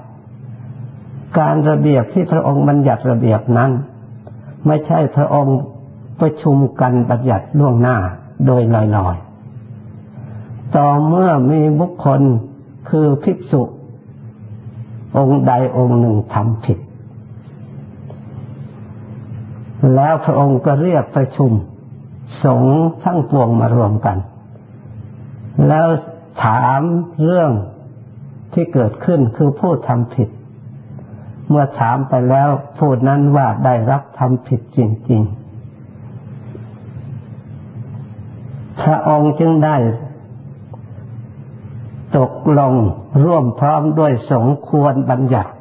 [1.39, 3.71] การระเบียบที่พระองค์บัญญัติระเบียบนั้น
[4.67, 5.57] ไม่ใช่พระองค์
[6.19, 7.97] ประชุมกันบัญญัติล่วงหน้า
[8.45, 12.21] โดยลอยๆ ต่อเมื่อมีบุคคล
[12.89, 13.61] คือภิกษุ
[15.17, 16.79] องค์ใดองค์หนึ่งทำผิด
[19.95, 21.51] แล้วพระองค์ก็เรียกประชุม
[22.43, 24.17] สงฆ์ทั้งปวงมารวมกัน
[25.67, 25.87] แล้ว
[26.43, 26.81] ถาม
[27.23, 27.51] เรื่อง
[28.53, 30.29] ที่เกิดขึ้นคือผู้ทำผิด
[31.49, 34.79] เมื่อถามไปแล้วผู้นั้นว่าได้รับทำผิดจ
[35.09, 35.47] ริงๆ
[38.81, 39.77] พระองค์จึงได้
[42.17, 42.73] ตกลง
[43.23, 45.51] ร่วมพร้อมด้วยสงควรบัญญัติ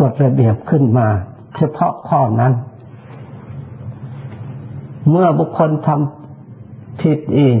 [0.00, 1.08] กฎระเบียบขึ้นมา
[1.56, 2.52] เฉพาะข้อนั้น
[5.10, 7.60] เมื่อบุคคลทำผิดอีก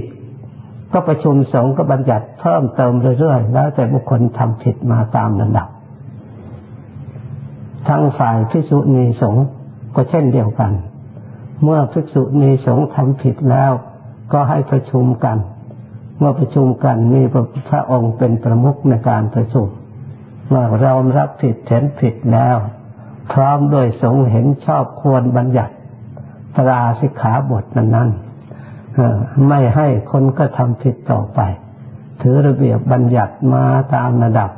[0.92, 5.68] ก็ประชุมสงฆ์ก็บัญญัติเพิ่มเติมเรื่อยๆ แล้วแต่บุคคลทำผิดมาตามระดับ
[7.90, 9.44] ทั้งฝ่ายภิกษุณีสงฆ์
[9.94, 10.72] ก็เช่นเดียวกัน
[11.62, 13.72] เมื่อภิกษุณีสงฆ์ทำผิดแล้ว
[14.32, 15.38] ก็ให้ประชุมกัน
[16.18, 17.22] เมื่อประชุมกันมี
[17.70, 19.68] พระองค์เป็นประมุขในการประชุม
[20.52, 22.56] ว่าเรารับผิดเห็นผิดแล้ว
[23.32, 25.74] พร้อมด้วยสงเห็นชอบควรบัญญัติ
[26.56, 28.10] ตราสิกขาบทนั้นนั้น
[29.48, 31.40] ไม่ให้คนก็ทำผิดต่อไป
[32.20, 34.50] ถือระเบียบบัญญัติมาตามระดับ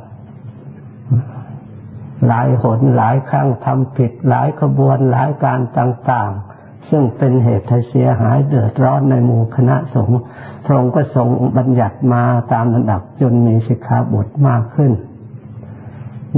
[2.27, 10.19] หลายหนหลายครั้งทำผิดหลายขบวนหลายการต่าง ๆ ซึ่งเป็นเหตุให้เสียหายเดือดร้อนในหมู่คณะสงฆ์
[10.65, 14.91] พระองค์ก็ทรงบัญญัติมาตามระดับจนมีสิกขาบทมากขึ้น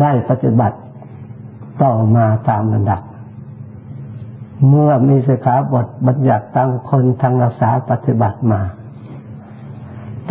[0.01, 0.77] ได้ปฏิบัติ
[1.83, 3.01] ต่อมาตามระดับ
[4.67, 8.61] เมื่อมีสิกขาบทบัญญัติตั้งคนทางรักษาปฏิบัติมา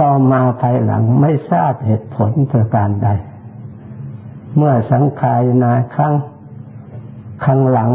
[0.00, 3.08] ต่อมาภายหลังไม่ทราบเหตุผลประการใด
[4.56, 6.14] เมื่อสังขายนาครั้ง
[7.44, 7.92] ครั้งหลัง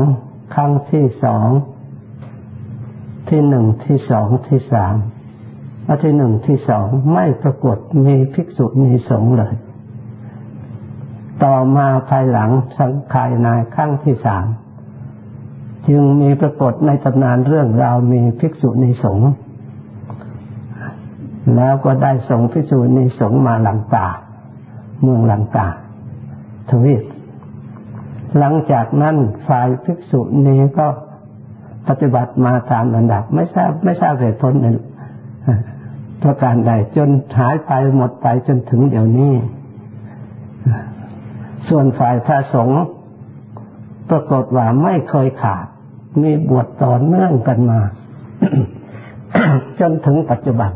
[0.54, 1.48] ครั้งที่สอง
[3.30, 4.96] ที่หนึ่งที่สองที่สาม
[5.88, 9.54] อันที่หนึ่งที่สองไม่ปรากฏมีภิกษุมีสงฆ์เลย
[11.44, 14.46] ต่อมาภายหลังสังขายนายขั้งที่สาม
[15.88, 19.30] จึงมีปรากฏในตำนานเรื่องราวมีภิกษุณีสงฆ์
[21.56, 24.08] แล้วก็ได้ส่งภิกษุณีสงฆ์มาหลังตา
[25.02, 25.68] เมืองหลังตา
[26.72, 27.04] ทวีป
[28.38, 29.16] หลังจากนั้น
[29.48, 30.88] ฝ่ายภิกษุณีก็
[31.88, 34.68] ปฏิบัติมาตามระดับ ไม่ทราบไม่ทราบเหตุผลใน
[36.24, 39.34] ประการใดจนหายไปหมดไปจนถึงเดี๋ยวนี้
[41.70, 42.84] ส่วนฝ่ายพระสงฆ์
[44.10, 45.66] ปรากฏว่าไม่เคยขาด
[46.22, 47.80] มีบวชต่อเนื่องกันมา
[49.80, 50.72] จนถึงปัจจุบัน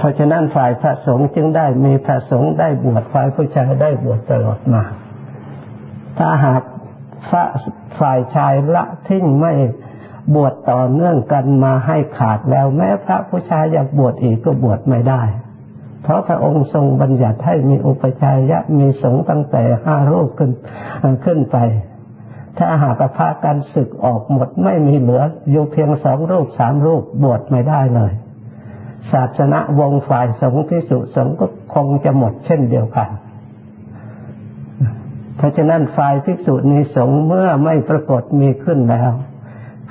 [0.00, 4.82] เพราะฉะนั้นฝ่ายพระสงฆ์จึงได้มีพระสงฆ์ได้บวชฝ่ายผู้ชายได้บวชตลอดมา
[6.18, 6.62] ถ้าหาก
[8.00, 9.52] ฝ่ายชายละทิ้งไม่
[10.34, 15.22] บวชต่อเนื่องกันมาให้ขาดแล้วแม้พระผู้ชายอยากบวชอีกก็บวชไม่ได้
[16.02, 20.50] เพราะพระองค์ทรงบัญญัติให้มีอุปชัยยะมีสงฆ์ตั้งแต่ห้ารูปขึ้น
[21.24, 21.56] ขึ้นไป
[22.58, 28.12] ถ้าหากพากันศึกออกหมดไม่มีเหลืออยู่เพียงสองรูปสามรูปบวชไม่ได้เลย
[29.12, 33.08] ศาสนาวงฝ่ายสงฆ์ที่สุสงฆ์ก็คงจะหมดเช่นเดียวกัน
[35.36, 39.12] เพราะฉะนั้นฝ่ายภิกษุณีสงฆ์เมื่อไม่ปรากฏมีขึ้นแล้ว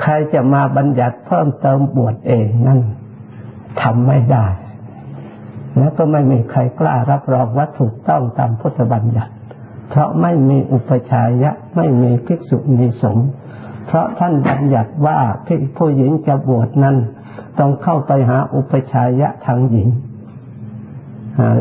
[0.02, 2.80] ใครจะมาบัญญัติเพิ่มเติมบวชเองนั่น
[3.82, 4.46] ทำไม่ได้
[5.78, 9.34] แล้วก็ไม่มีใครกล้ารับรองว่าถูกต้องตามพุทธบัญญัติ
[9.90, 13.28] เพราะไม่มีอุปชัยยะไม่มีภิกษุณีสงฆ์
[13.88, 15.20] เพราะท่านบัญญัติว่า
[15.78, 16.96] ผู้หญิงจะบวชนั้น
[17.60, 19.88] ต้องเข้าไปหาอุปชัยยะทางหญิง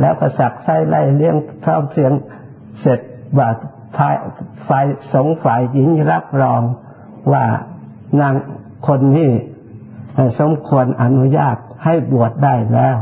[0.01, 2.13] แล้วก็สักไส้ไล่เลี้ยงพร้อมเสียง
[2.81, 3.01] เสร็จ
[3.39, 3.49] ว่า
[3.97, 4.17] ฝ่าย
[4.69, 6.63] ฝ่ายสงฝ่ายหญิงรับรอง
[7.33, 7.45] ว่า
[8.21, 8.35] นาง
[8.87, 9.31] คนนี้
[10.41, 12.97] สมควรอนุญาตให้บวชได้แล้ว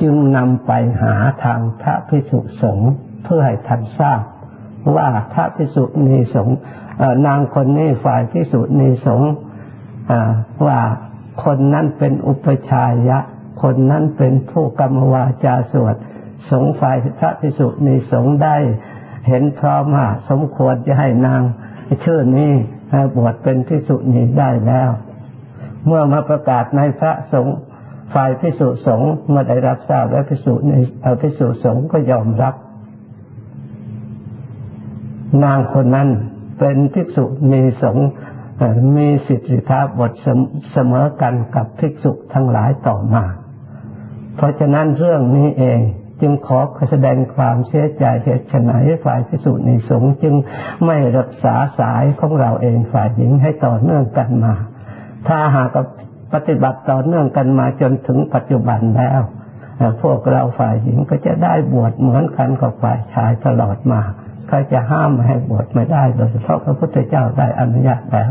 [0.00, 2.92] จึงนำไปหาทางพระพิสุสงฆ์
[3.24, 4.22] เพื่อให้ท่านทราบ
[4.96, 6.56] ว่าพระพิสุณีสงฆ์
[7.26, 9.30] นางคนนี้ฝ่ายพิสุณีสงฆ์
[10.66, 10.80] ว่า
[11.44, 13.18] คนนั้นเป็นอุปชายะ
[13.62, 15.96] คนนั้นเป็นผู้กรรมวาจาสวด
[16.50, 18.56] สงฝ่ายพระพิสุณีสงได้
[19.28, 21.42] เห็นพร้อมว่าสมควรจะให้นาง
[22.04, 22.52] ชื่อนี้
[23.16, 24.90] บวชเป็นพิสุนีได้แล้ว
[25.86, 27.56] เมื่อมาประกาศในพระสงฆ์
[28.14, 30.72] ฝ่ายพิสุสงฆ์เมื่อได้รับทราบแล้วพิสุใน
[31.22, 32.54] พิสุสงฆ์ก็ยอมรับ
[35.44, 36.08] นางคนนั้น
[36.58, 38.06] เป็นภิกษุมีสงฆ์
[38.96, 40.12] มีสิทธิภาพบท
[40.72, 43.24] เสมอกันกับภิกษุทั้งหลายต่อมา
[44.36, 45.80] เพราะฉะนั้นเรื่องนี้เอง
[46.20, 46.60] จึงขอ
[46.90, 50.34] แสดงความเสียใจเหตุฉนัยฝ่ายพิสุในสงฆ์จึง
[50.86, 54.54] ไม่รักษาสายของเราเองฝ่ายหญิงให้ต่อเนื่องกันมา
[55.28, 55.76] ถ้าหาก
[56.34, 59.20] ปฏิบัติต่อเนื่องกันมาจนถึงปัจจุบันแล้ว
[60.02, 64.00] พวกเราฝ่ายหญิงก็จะได้บวชเหมือนกันกับฝ่ายชายตลอดมา
[64.48, 68.30] ใครจะห้ามให้บวชไม่ได้โดยเฉพาะพระพุทธเจ้าได้อนุญาตแล้ว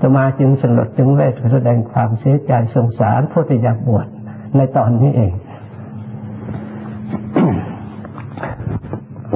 [0.00, 4.06] ตมาจึงสลดจึงเวทแสดงความเสียใจสงสารผู้ที่อยากบวช
[4.56, 5.32] ในตอนนี้เอง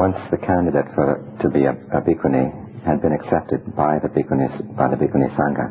[0.04, 1.08] Once the candidate for
[1.42, 2.44] to be a, a bhikkhuni
[2.88, 4.46] had been accepted by the bhikkhuni,
[4.76, 5.66] by the bhikkhuni sangha,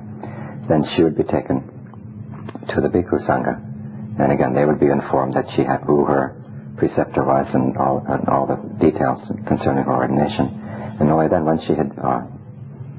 [0.70, 1.58] then she would be taken
[2.72, 3.56] to the bhikkhu sangha,
[4.22, 6.24] and again they would be informed that she had who her
[6.78, 10.48] preceptor was and all and all the details concerning her ordination.
[11.00, 12.22] And only then, once she had uh,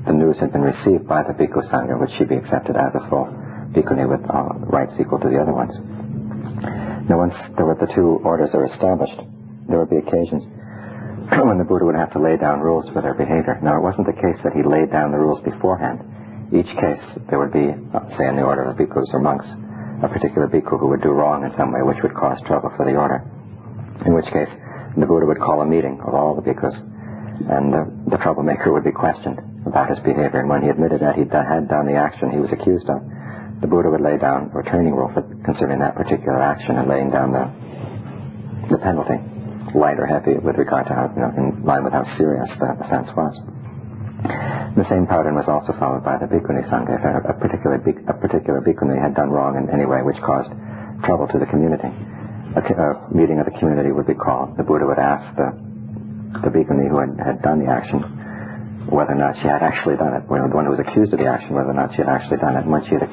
[0.09, 3.03] the news had been received by the bhikkhu sangha, would she be accepted as a
[3.13, 3.29] full
[3.77, 5.69] bhikkhuni with uh, rights equal to the other ones.
[7.05, 9.21] Now, once were the two orders are established,
[9.69, 10.41] there would be occasions
[11.45, 13.61] when the Buddha would have to lay down rules for their behavior.
[13.61, 16.01] Now, it wasn't the case that he laid down the rules beforehand.
[16.49, 19.45] Each case, there would be, uh, say, in the order of bhikkhus or monks,
[20.01, 22.81] a particular bhikkhu who would do wrong in some way, which would cause trouble for
[22.81, 23.21] the order.
[24.09, 24.49] In which case,
[24.97, 28.83] the Buddha would call a meeting of all the bhikkhus, and the, the troublemaker would
[28.83, 29.37] be questioned
[29.69, 30.41] about his behavior.
[30.41, 32.99] And when he admitted that he had done the action he was accused of,
[33.61, 37.11] the Buddha would lay down a training rule for concerning that particular action and laying
[37.11, 37.45] down the,
[38.73, 39.19] the penalty
[39.77, 42.69] light or heavy with regard to how, you know, in line with how serious the
[42.81, 43.33] offense was.
[44.79, 46.97] The same pattern was also followed by the bhikkhuni sangha.
[46.97, 50.49] If a, particular, a particular bhikkhuni had done wrong in any way which caused
[51.05, 51.91] trouble to the community,
[52.57, 54.57] a, a meeting of the community would be called.
[54.57, 55.49] The Buddha would ask the,
[56.47, 58.01] the bhikkhuni who had, had done the action
[58.87, 61.27] whether or not she had actually done it, the one who was accused of the
[61.27, 62.63] action, whether or not she had actually done it.
[62.63, 63.03] And when she had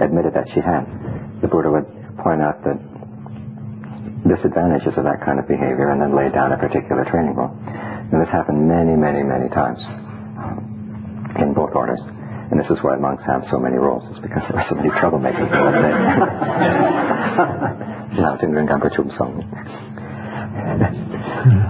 [0.00, 0.88] admitted that she had,
[1.44, 1.84] the Buddha would
[2.24, 2.80] point out the
[4.24, 7.52] disadvantages of that kind of behavior and then lay down a particular training rule.
[7.52, 9.80] And this happened many, many, many times
[10.40, 12.00] um, in both orders.
[12.50, 14.02] And this is why monks have so many rules.
[14.10, 15.94] It's because there are so many troublemakers in one day.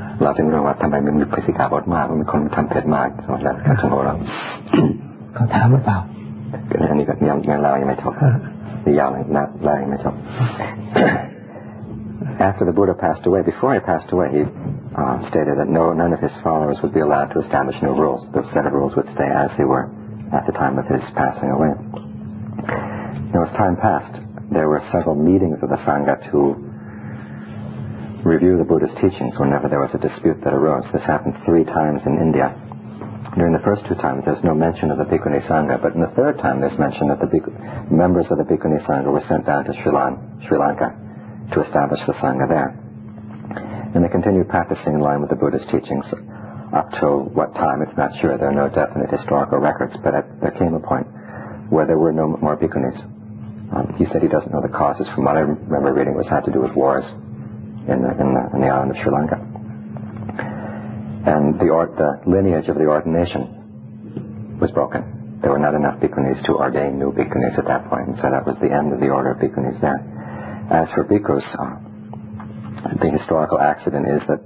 [0.24, 4.16] เราจึงเรื่องการประชุมสงฆ์เราจึงเรื่องว่าทำไมมันมีพฤติกรรมบทมากมันมีคนทำเพศมากสมมติแล้วการสงฆ์เรา
[5.36, 5.97] เขาถามหรือเปล่า
[6.89, 8.14] อันนี้ก็ยังยังเล่ายังไม่จบ
[8.86, 9.08] the yao
[9.68, 10.16] ล่ายังไม่จบ
[12.39, 16.12] After the Buddha passed away, before he passed away, he uh, stated that no, none
[16.12, 18.28] of his followers would be allowed to establish new rules.
[18.34, 19.88] The set of rules would stay as they were
[20.34, 21.72] at the time of his passing away.
[23.34, 24.16] Now, as time passed,
[24.51, 26.68] there were several meetings of the Sangha to
[28.25, 30.85] review the Buddha's teachings whenever there was a dispute that arose.
[30.93, 32.53] This happened three times in India.
[33.39, 36.12] During the first two times, there's no mention of the Bhikkhuni Sangha, but in the
[36.18, 37.31] third time, there's mention that the
[37.89, 39.93] members of the Bhikkhuni Sangha were sent down to Sri,
[40.49, 40.93] Sri Lanka
[41.55, 42.75] to establish the Sangha there.
[43.95, 46.05] And they continued practicing in line with the Buddha's teachings
[46.77, 48.37] up to what time, it's not sure.
[48.39, 51.07] There are no definite historical records, but at, there came a point
[51.71, 52.99] where there were no more Bhikkhunis.
[53.75, 55.07] Um, he said he doesn't know the causes.
[55.14, 57.07] From what I remember reading, it was had to do with wars
[57.91, 59.61] in the, in in the island of Sri Lanka
[61.26, 65.38] and the, the lineage of the ordination was broken.
[65.43, 68.57] There were not enough bhikkhunis to ordain new bhikkhunis at that point, so that was
[68.61, 70.01] the end of the order of bhikkhunis there.
[70.72, 74.41] As for bhikkhus, uh, the historical accident is that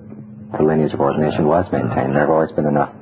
[0.59, 2.15] the lineage of ordination was maintained.
[2.15, 2.95] There have always been enough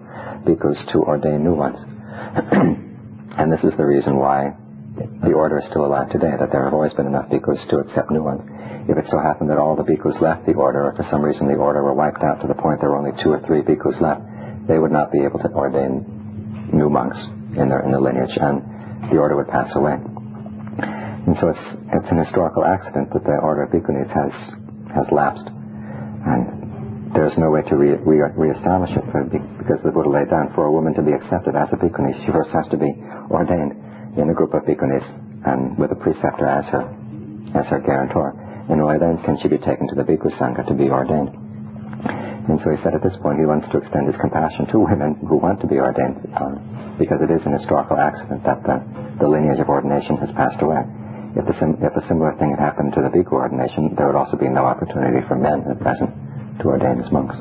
[0.45, 1.77] bhikkhus to ordain new ones.
[3.39, 4.57] and this is the reason why
[4.93, 8.13] the order is still alive today, that there have always been enough bhikkhus to accept
[8.13, 8.45] new ones.
[8.89, 11.49] If it so happened that all the bhikkhus left the order, or for some reason
[11.49, 13.97] the order were wiped out to the point there were only two or three bhikkhus
[14.05, 14.21] left,
[14.69, 16.05] they would not be able to ordain
[16.77, 17.17] new monks
[17.57, 19.97] in their in the lineage, and the order would pass away.
[19.97, 21.67] And so it's
[21.97, 24.35] it's an historical accident that the order of bhikkhunis has
[24.93, 29.05] has lapsed, and there's no way to re, re, reestablish it
[29.57, 32.33] because the Buddha laid down for a woman to be accepted as a bhikkhuni, she
[32.33, 32.89] first has to be
[33.33, 33.77] ordained
[34.17, 35.05] in a group of bhikkhunis
[35.47, 36.85] and with a preceptor as her
[37.59, 38.33] as her guarantor
[38.69, 41.35] and only then can she be taken to the Bhikkhu Sangha to be ordained.
[42.49, 45.19] And so he said at this point he wants to extend his compassion to women
[45.27, 46.59] who want to be ordained uh,
[46.99, 48.77] because it is an historical accident that the,
[49.23, 50.83] the lineage of ordination has passed away.
[51.39, 54.37] If, the, if a similar thing had happened to the Bhikkhu ordination, there would also
[54.37, 56.11] be no opportunity for men at present
[56.63, 57.39] to ordain as monks.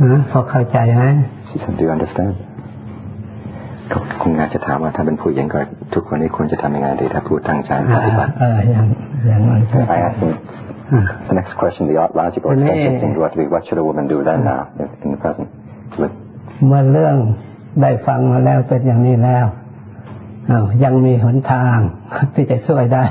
[0.00, 0.06] Huh?
[1.76, 2.32] Do you understand?
[4.22, 5.60] คงอยากจะถามว่าถ้าเป็นผู้หญิงก็
[5.94, 8.32] ทุกคนนี้ควรจะทำยังไงดีถ้าผู้ตั้งใจปฏิบัติ
[8.72, 8.86] อย่าง
[9.26, 9.62] อย่างนั้น
[9.96, 10.32] I ask him
[11.28, 14.40] the next question the logical extension seemed to be what should a woman do then
[14.50, 14.62] now
[15.04, 15.48] in the present
[16.66, 17.16] เมื่อเรื่อง
[17.82, 19.46] ได้ฟังมาแล้วเป็นอย่างนี้แล้ว
[20.84, 21.78] ยังมีหนทาง
[22.34, 23.04] ที่จะช่วยได้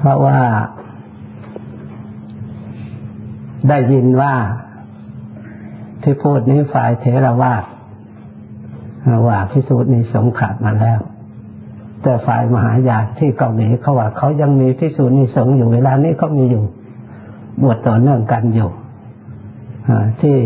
[0.00, 0.38] เพราะว่า
[3.68, 4.34] ได้ยินว่า
[6.02, 7.64] ที่พูดนี้ฝ่ายเทรวาส
[9.28, 11.00] ว่าพิสูจน์ในสงขาดมาแล้ว
[12.02, 16.64] แต่ฝ่ายมหายาที่เกาหลีเขาว่าเขายังมีพิสูจน์ในสงอยู่เวลานี้เขามีอยู่
[17.62, 18.70] บวชต่อเนื่องกันอยู่
[20.20, 20.36] ที่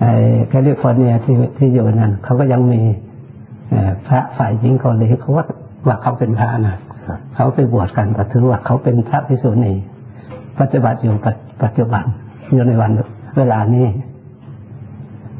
[0.00, 0.12] ไอ้
[0.48, 2.80] แคลิฟอร์เนียที่ที่อยู่นั่นเขาก็ยังมี
[4.06, 5.44] พระฝ่ายหญิงเกาหลีเขาว่า
[5.86, 6.76] ว่าเขาเป็นพระนะ
[7.34, 9.76] เขาไปบวชกันแต่ถือว่าเขาเป็นพระพิสูจน์นี่
[10.60, 11.14] ปฏิบัติอยู่
[11.62, 12.04] ปัจจุบัน
[12.52, 12.90] อยู่ในวัน
[13.36, 13.86] เวลานี้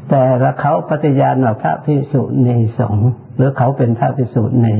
[0.09, 4.75] แต่ละเขาปฏิญาณว่าพระพิสุณีสงฆ์หรือเขาเป็นพระพิสุณี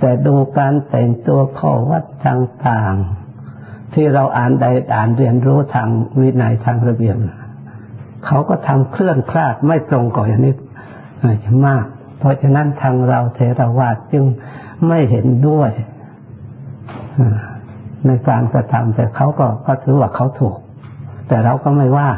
[0.00, 5.88] แต่ดูการแต่งตัวข้อวัดต่างๆ ที่เราอ่านใดอ่านเรียนรู้ทาง
[6.20, 7.16] วินัยทางระเบียบ
[8.26, 10.54] เขาก็ทำเคลื่อนคลาดไม่ตรงก่อนอย่างนี้
[11.66, 11.84] มาก
[12.18, 14.24] เพราะฉะนั้นทางเราเทรวาสจึง
[14.88, 15.70] ไม่เห็นด้วย
[18.06, 20.56] ในการกระทำแต่เขาก็ก็ถือว่าเขาถูก
[21.28, 22.10] แต่เราก็ไม่ว่า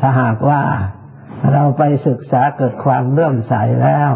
[0.00, 0.60] ถ้าหากว่า
[1.52, 4.10] เราไปศึกษาเกิดความเลื่อมใสแล้ว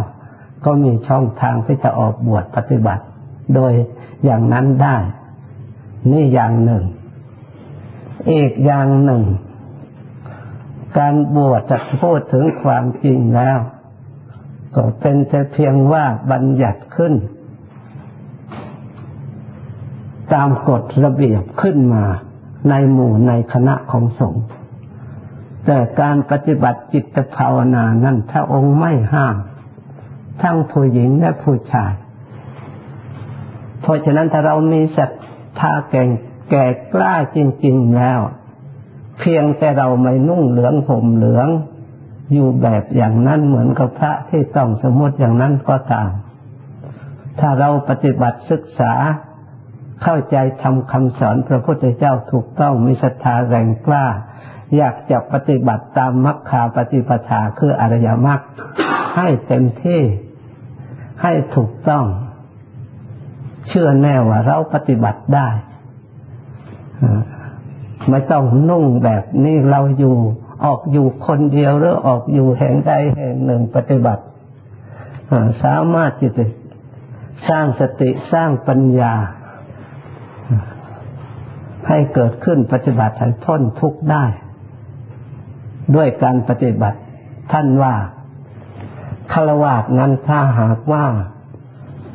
[0.64, 3.04] ก็มีช่องทางที่จะออกบวชปฏิบัติ
[3.54, 3.72] โดย
[4.24, 4.96] อย่างนั้นได้
[6.10, 6.84] นี่อย่างหนึ่ง
[8.32, 9.22] อีกอย่างหนึ่ง
[10.98, 13.58] การบวชจะพูดถึงความจริงแล้ว
[14.76, 17.14] ก็เป็นแต่เพียงว่าบัญญัติขึ้น
[20.34, 22.04] ตามกฎระเบียบขึ้นมา
[22.70, 24.44] ในหมู่ในคณะของสงฆ์
[25.66, 29.36] แต่การปฏิบัติจิตภาวนานั้นพระองค์ไม่ห้าม
[30.42, 31.92] ทั้งผู้หญิงและผู้ชาย
[33.80, 35.10] เพราะฉะนั้นถ้าเรามีศรัท
[35.58, 36.08] ธาแก่ง
[36.50, 38.20] แก่กล้าจริง ๆแล้ว
[39.18, 41.48] เพียงแต่เราไม่นุ่งเหลืองห่มเหลือง
[42.32, 46.10] อยู่แบบอย่างนั้นเหมือนกับพระที่ต้องสมมติอย่างนั้นก็ตาม
[47.40, 48.92] ถ้าเราปฏิบัติศึกษา
[50.03, 54.07] เข้าใจทำคำสอนพระพุทธเจ้าถูกต้องมีศรัทธาแรงกล้า
[54.76, 58.40] อยากจะปฏิบัติตามมรรคาปฏิปทาคืออริยมรรค
[59.16, 60.03] ให้เต็มที่
[61.22, 62.05] ให้ถูกต้อง
[63.68, 65.48] เชื่อแน่ว่าเราปฏิบัติได้
[68.09, 70.16] ไม่ต้องนุ่งแบบนี้เราอยู่
[70.64, 74.22] ออกอยู่คนเดียวหรือออกอยู่แห่งใดแห่งหนึ่งปฏิบัติ
[75.64, 76.44] สามารถที่จะ
[77.48, 79.14] สร้างสติสร้างปัญญา
[81.89, 84.24] ให้เกิดขึ้นปฏิบัติให้พ้นทุกข์ได้
[85.95, 86.99] ด้วยการปฏิบัติ
[87.53, 87.95] ท่านว่า
[89.33, 91.05] คารวะนั้นถ้าหากว่า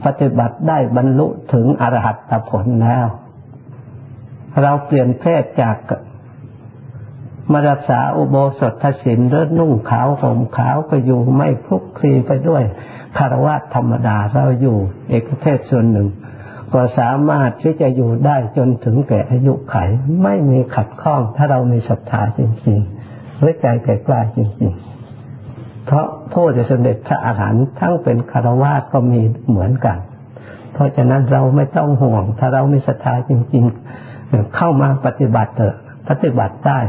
[0.05, 3.07] ปฏิบัติได้บรรลุถึงอรหัตผลแล้ว
[4.61, 5.77] เราเปลี่ยนเพศจาก
[7.51, 12.63] มารักษาอุโบสถศีลเลือนุ่งขาวห่มขาวก็อยู่ไม่คลุกคลีไปด้วย
[13.17, 14.77] คารวะธรรมดาเราอยู่
[15.09, 16.07] เอกเทศส่วนหนึ่ง
[16.73, 19.75] ก็สามารถที่จะอยู่ได้จนถึงแก่อายุไข
[20.23, 24.71] ไม่มีขัดข้องถ้าเรามีศรัทธาจริงๆหรือใจแก่กล้าจริง
[25.29, 29.97] ๆ เพราะผู้จะสำเร็จพระอาหารหันต์ทั้งเป็นคารวะก็มีเหมือนกัน
[30.73, 33.63] เพราะฉะนั้นเราไม่ต้องห่วง ถ้าเรามีศรัทธาจริง
[34.09, 35.75] ๆ เข้ามาปฏิบัติเถอะ
[36.09, 36.79] ปฏิบัติได้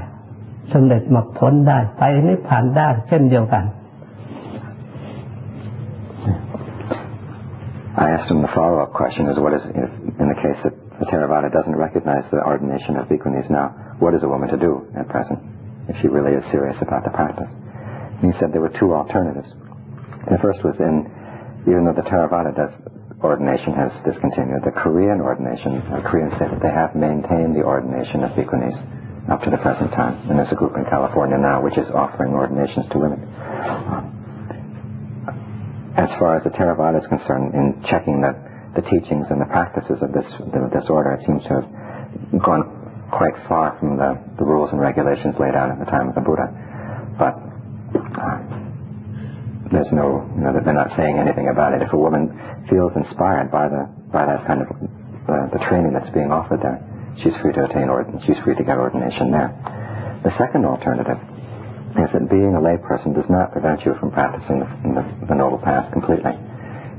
[0.72, 3.64] สำเร็จมรรคผลได้ไปนิพพานได้เช่นเดียวกัน
[7.98, 9.90] I asked him the follow-up question is what is, if,
[10.22, 14.22] in the case that the Theravada doesn't recognize the ordination of bhikkhunis now, what is
[14.22, 15.42] a woman to do at present
[15.90, 17.50] if she really is serious about the practice?
[18.22, 19.50] And he said there were two alternatives.
[20.30, 21.10] The first was in,
[21.66, 22.70] even though the Theravada does,
[23.18, 28.30] ordination has discontinued, the Korean ordination, the Korean state, they have maintained the ordination of
[28.38, 28.78] bhikkhunis
[29.26, 30.22] up to the present time.
[30.30, 33.26] And there's a group in California now which is offering ordinations to women.
[35.98, 38.38] As far as the Theravada is concerned, in checking that
[38.78, 40.26] the teachings and the practices of this,
[40.70, 41.66] this order, it seems to have
[42.38, 42.62] gone
[43.10, 46.22] quite far from the, the rules and regulations laid out at the time of the
[46.22, 46.46] Buddha.
[47.18, 47.34] But
[47.98, 48.38] uh,
[49.74, 51.82] there's no, you know, they're not saying anything about it.
[51.82, 52.30] If a woman
[52.70, 56.78] feels inspired by the by that kind of uh, the training that's being offered there,
[57.20, 58.22] she's free to attain ordination.
[58.22, 59.50] She's free to get ordination there.
[60.24, 61.18] The second alternative
[61.96, 65.58] is that being a layperson does not prevent you from practicing the, the, the noble
[65.58, 66.36] path completely.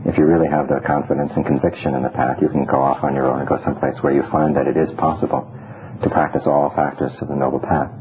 [0.07, 3.03] If you really have the confidence and conviction in the path, you can go off
[3.03, 5.45] on your own and go someplace where you find that it is possible
[6.01, 7.91] to practice all factors of the noble path.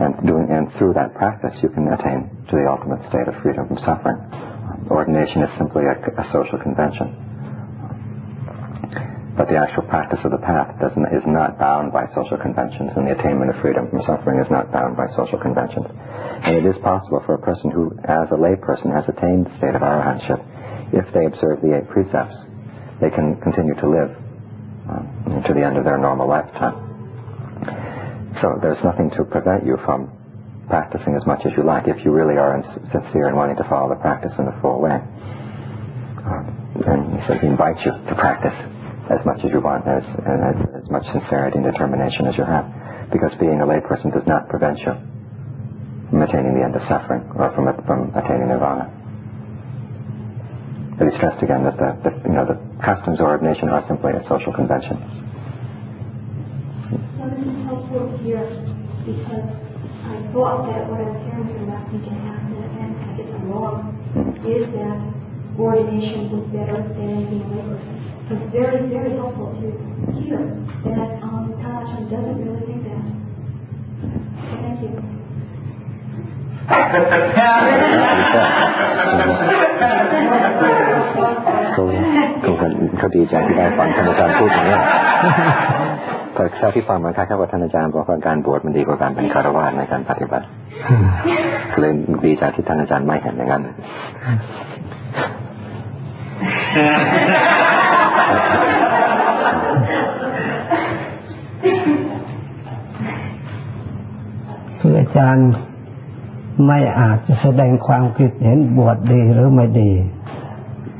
[0.00, 3.68] And, doing, and through that practice, you can attain to the ultimate state of freedom
[3.68, 4.16] from suffering.
[4.88, 7.29] Ordination is simply a, a social convention.
[9.36, 13.14] But the actual practice of the path is not bound by social conventions, and the
[13.14, 15.86] attainment of freedom from suffering is not bound by social conventions.
[15.86, 19.74] And it is possible for a person who, as a layperson, has attained the state
[19.78, 20.42] of arahantship,
[20.92, 22.34] if they observe the eight precepts,
[22.98, 24.10] they can continue to live
[24.90, 26.74] uh, to the end of their normal lifetime.
[28.42, 30.10] So there's nothing to prevent you from
[30.66, 32.58] practicing as much as you like if you really are
[32.90, 34.98] sincere in wanting to follow the practice in a full way.
[36.18, 38.54] Uh, and he says he invites you to practice
[39.10, 42.46] as much as you want, as, and as, as much sincerity and determination as you
[42.46, 42.62] have.
[43.10, 44.94] Because being a layperson does not prevent you
[46.10, 48.86] from attaining the end of suffering or from, from attaining nirvana.
[50.94, 54.14] But he stressed again that the, the, you know, the customs or ordination are simply
[54.14, 54.94] a social convention.
[57.18, 58.46] So this is helpful here
[59.02, 59.48] because
[60.06, 62.30] I thought that what I was hearing from last week and
[62.78, 64.46] and I guess I'm wrong, mm-hmm.
[64.46, 64.98] is that
[65.58, 67.99] ordination was better than being a layperson
[68.30, 69.66] it's very, very helpful to
[70.14, 70.38] hear
[70.86, 73.02] that um, Talashan doesn't really think that.
[74.46, 74.92] So thank you.
[81.74, 82.68] เขาเขา
[82.98, 84.76] เขาดีใจที่ได้ฟังท่านอาจารย์พูดอย่างนี้
[86.34, 90.46] แต่แค่ที่ฟังมันคล้ายๆว่าท่านอาจารย์บอกว่าการบวชมันดีกว่าการเป็นคารวะในการปฏิบัติ
[91.80, 91.92] เลย
[92.24, 93.62] ดีใจที่ท่านอาจารย์ไม่เห็นอย่างนั้น
[104.80, 105.50] คืออาจารย์
[106.66, 109.92] ไม่อาจจะแสดงความคิดเห็นบวชดีหรือไม่ดี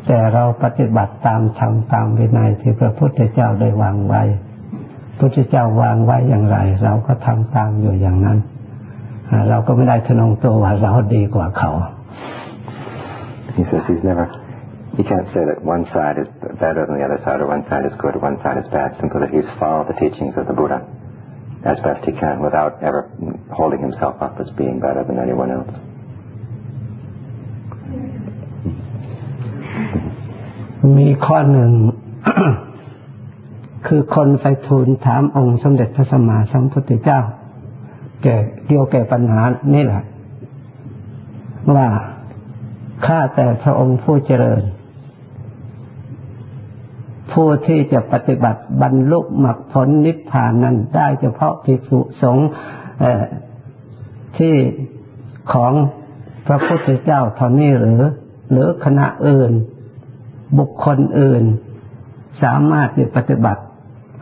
[0.07, 4.23] แต่เราปฏิบัติตามธรรมตามวินัยที่พระพุทธเจ้าได้วางไว้
[5.09, 8.39] พระพุทธเจ้าวางไว้อย่างไร เราก็ทำตามอยู่อย่างนั้น
[9.49, 11.71] เราก็ไม่ได้ทนงตัวว่าเราดีกว่าเขา
[13.57, 14.27] He says he's never
[15.00, 16.28] You can't say that one side is
[16.60, 18.96] better than the other side, or one side is good, or one side is bad.
[19.00, 20.80] Simply that he's followed the teachings of the Buddha
[21.66, 23.12] as best he can without ever
[23.52, 25.74] holding himself up as being better than anyone else.
[30.98, 31.72] มีข้อหนึ่ง
[33.88, 37.22] คือคนไปทูลถามองค์สมเด็จพระสัมมาสัมพุทธเจ้า
[38.24, 38.36] แก่
[38.68, 39.42] เกี่ยวแก่ปัญหา
[39.74, 40.04] นี่แหละ
[41.76, 41.88] ว่า
[43.06, 44.62] ข้าแต่พระองค์ผู้เจริญ
[47.33, 52.49] ผู้ที่จะปฏิบัติบรรลุมรรคผลนิพพานนั้นได้เฉพาะภิกษุสงฆ์
[54.39, 54.55] ที่
[55.53, 55.73] ของ
[56.47, 58.03] พระพุทธเจ้าเท่านี้หรือ
[58.51, 59.53] หรือคณะอื่น
[60.59, 61.45] บุคคลอื่น
[62.43, 63.63] สามารถที่ปฏิบัติ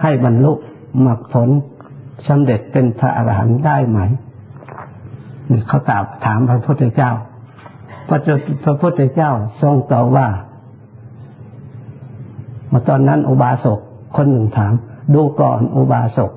[0.02, 0.52] ให้บรรลุ
[1.06, 1.48] มรรคผล
[2.28, 3.98] สำเร็จเป็นพระอรหันต์ได้ไหม
[5.68, 7.12] เขาตอบถามพระพุทธเจ้า
[8.08, 8.10] พ
[8.68, 9.30] ระพุทธเจ้า
[9.62, 10.28] ทรงตอบว่า
[12.72, 13.78] มาตอนนั้นอุบาสก
[14.16, 14.72] คนหนึ่งถาม
[15.14, 16.30] ดูก่อนอุบาสก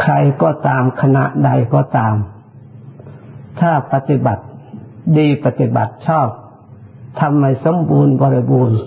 [0.00, 2.14] ใครก็ตามคณะใดก็ตาม
[3.60, 4.42] ถ้าปฏิบัติ
[5.18, 6.28] ดีปฏิบัติชอบ
[7.20, 8.78] ทำให้สมบูรณ์บริบูรณ์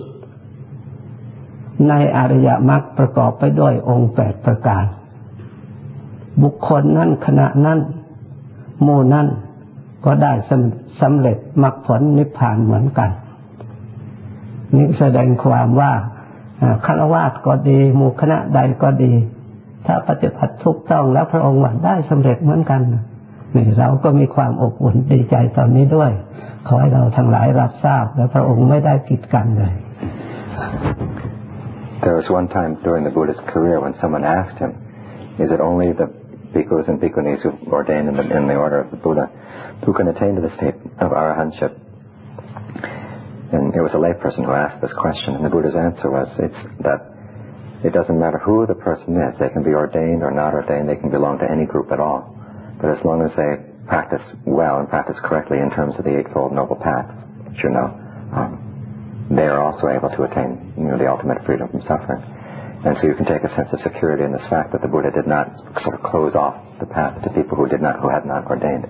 [1.88, 4.84] ในอริยมรรคประกอบไปด้วยองค์แปดประการ
[6.42, 7.78] บุคคลนั้นขณะนั้น
[8.82, 9.26] โมนั้น
[10.04, 10.32] ก็ได้
[11.00, 13.10] สำเร็จมรรคผลนิพพานเหมือนกัน
[14.74, 15.92] นี่แสดงความว่า
[16.86, 19.12] คารวะก็ดีหมู่คณะใดก็ดี
[19.86, 22.80] ถ้าปฏิบัติทุกต้องแล้วพระองค์ว่าได้สำเร็จเหมือนกัน
[23.56, 26.10] นี่เราก็มีความอบอุ่นดีใจตอนนี้ด้วย
[26.66, 29.74] ขอให้เราทั้งหลายรับทราบ และพระองค์ไม่ได้กีดกันเลย
[32.04, 34.72] There was one time during the Buddhist career when someone asked him,
[35.38, 36.08] is it only the
[36.54, 39.26] bhikkhus and bhikkhunis who ordained in the, in the order of the Buddha
[39.84, 41.72] who can attain to the state of arahantship?
[43.50, 46.62] And it was a layperson who asked this question, and the Buddha's answer was it's
[46.86, 47.02] that
[47.82, 49.34] it doesn't matter who the person is.
[49.40, 50.86] They can be ordained or not ordained.
[50.86, 52.30] They can belong to any group at all.
[52.78, 56.52] But as long as they practice well and practice correctly in terms of the Eightfold
[56.52, 57.10] Noble Path,
[57.48, 57.88] which you know,
[58.36, 62.22] um, they are also able to attain you know, the ultimate freedom from suffering.
[62.86, 65.10] And so you can take a sense of security in this fact that the Buddha
[65.10, 68.24] did not sort of close off the path to people who did not, who had
[68.24, 68.88] not ordained.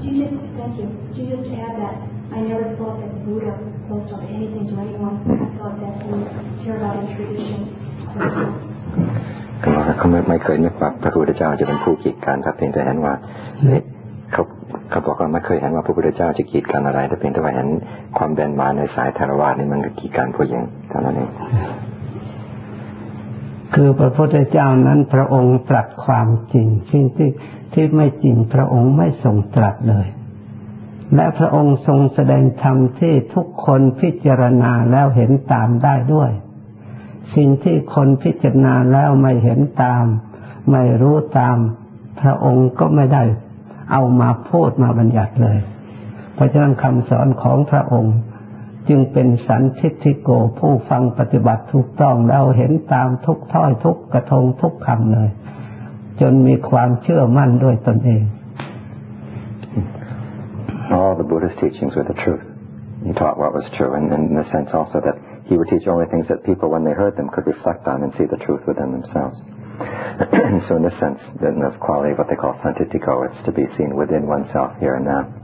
[0.00, 0.88] You just, thank you.
[1.12, 1.94] Could you just add that
[2.32, 3.52] I never thought that Buddha
[3.86, 5.20] closed off anything to anyone.
[5.28, 7.60] I thought that he cared about a tradition.
[9.98, 13.14] เขาไม่ไม่เคยนึกว่าพระพุทธเจ้าจะเป็นผู้กีดกันครับเพียงแต่เห็นว่า
[14.32, 14.42] เขา
[14.90, 17.68] เขาบอกว่าไม่เคยเห็นว่าพระพุทธเจ้าจะกีดกันอะไรแต่เพียงแต่ว่าเห็น
[18.18, 21.30] ความเบนมาในสายธารวานี่มันก็กีดกันผู้หญิงเท่านั้นเอง
[23.74, 27.30] คือพระพุทธเจ้านั้นพระองค์ตรัสความจริงสิ่งที่
[27.74, 30.06] ที่ไม่จริงพระองค์ไม่ทรงตรัสเลย
[31.14, 36.30] และพระองค์ทรงแสดงธรรมที่ทุกคนพิจารณาแล้วเห็นตามได้ด้วย
[37.36, 40.04] สิ่งที่คนพิจารณาแล้วไม่เห็นตาม
[40.70, 41.56] ไม่รู้ตาม
[42.20, 43.22] พระองค์ก็ไม่ได้
[43.92, 45.58] เอามาพูดมาบัญญัติเลย
[46.34, 48.16] เพราะฉะนั้นคำสอนของพระองค์
[60.92, 62.42] All the Buddha's teachings were the truth.
[63.06, 66.06] He taught what was true, and in the sense also that he would teach only
[66.06, 68.92] things that people, when they heard them, could reflect on and see the truth within
[68.92, 69.38] themselves.
[70.68, 73.66] so, in this sense, in the quality of what they call sanditthiko, it's to be
[73.78, 75.41] seen within oneself here and now.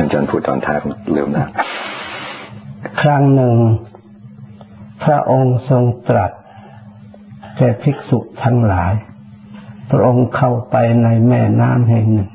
[0.00, 1.48] ท่านจันพูดตอนท้ายผมลืมนะ
[3.02, 3.56] ครั้งหนึ่ง
[5.04, 6.32] พระองค์ทรงตรัส
[7.56, 8.92] แก่ภิกษุทั้งหลาย
[9.90, 12.30] พระองค์เข้าไปในแม่น้ำแห่งหนึ่ง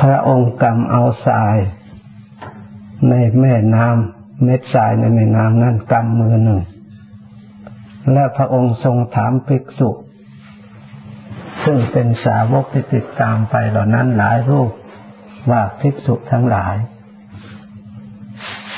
[0.00, 1.56] พระองค์กำเอาทราย
[3.10, 6.60] ในแม่น้ำเม็ดทรายในแม่น้ำนั้นกำมือหนึ่ง
[8.12, 9.90] และพระองค์ทรงถามภิกษุ
[11.64, 14.72] ซึ่งเป็นสาวกที่ติดตามไปเหล่านั้นหลายรูป
[15.50, 16.76] ว่าภิกษุทั้งหลาย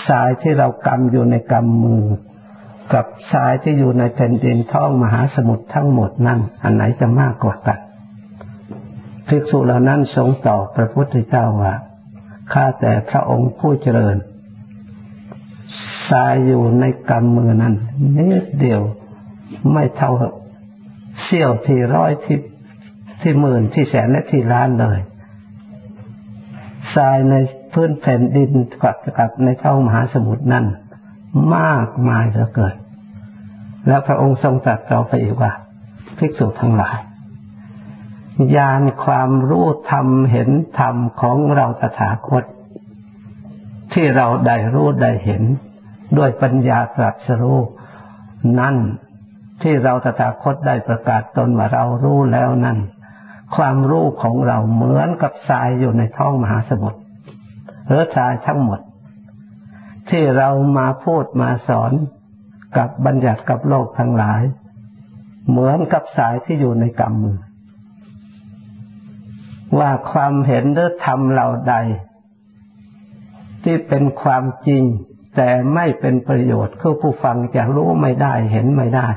[0.09, 2.05] ทรายที่เรากำอยู่ในกำมือ
[2.93, 7.79] กับทรายที่อยู่ในแผ่นดินท้องมหาสมุทรทั้งหมดนั่นอันไหนจะมากกว่ากัน
[9.29, 11.75] ภิกษุเหล่านั้นทรงตอบพระพุทธเจ้าว่า
[12.53, 14.17] ข้าแต่พระองค์ผู้เจริญ
[16.11, 17.75] ทรายอยู่ในกำมือนั้น
[18.17, 18.83] นิดเดียว
[19.73, 20.13] ไม่เท่า
[21.23, 22.39] เสี้ยวที่ร้อยที่
[23.21, 24.99] ที่หมื่นที่แสนและที่ล้านเลย
[26.99, 27.35] ทรายใน
[27.73, 28.51] พื้นแผ่นดิน
[28.83, 30.67] กับกับในเท่ามหาสมุทรนั่น
[31.57, 32.77] มากมายเหลือเกิน
[33.87, 35.53] แล้วพระองค์ทรงตรัสต่อไปอีกว่า
[36.19, 36.99] ภิกษุทั้งหลาย
[38.57, 42.45] ญาณความรู้ธรรมเห็นธรรมของเราตถาคต
[43.93, 45.43] ที่เราได้รู้ได้เห็น
[46.19, 47.59] ด้วยปัญญาตรัสรู้
[48.61, 48.77] นั่น
[49.63, 52.79] ที่เราตถาคตได้ประกาศตนว่าเรารู้แล้วนั่น
[53.57, 57.01] ความรู้ของเราเหมือนกับทรายอยู่ในท้องมหาสมุทร
[57.87, 58.81] หรือชายทั้งหมด
[60.11, 61.93] ที่เรามาพูดมาสอน
[62.77, 64.43] กับบัญญัติกับโลกทั้งหลาย
[65.51, 67.39] เหมือนกับสายที่อยู่ในกำมือ
[69.79, 71.75] ว่าความเห็นหรือธรรมเหล่าใด
[73.65, 74.83] ที่เป็นความจริง
[75.37, 79.09] แต่ไม่เป็นประโยชน์คือผู้ฟังจะรู้ไม่ได้เห็นไม่ได้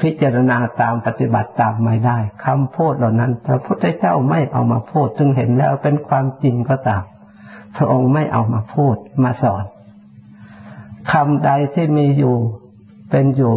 [0.00, 7.04] พิจารณาตามปฏิบัติตามไม่ได้คำพูดเหล่านั้น พระพุทธเจ้าไม่เอามาพูดจึงเห็นแล้วเป็นความจริงก็ตาม
[7.76, 9.64] พระองค์ไม่เอามาพูดมาสอน
[11.12, 12.36] คำใดที่มีอยู่
[13.10, 13.54] เป็นอยู่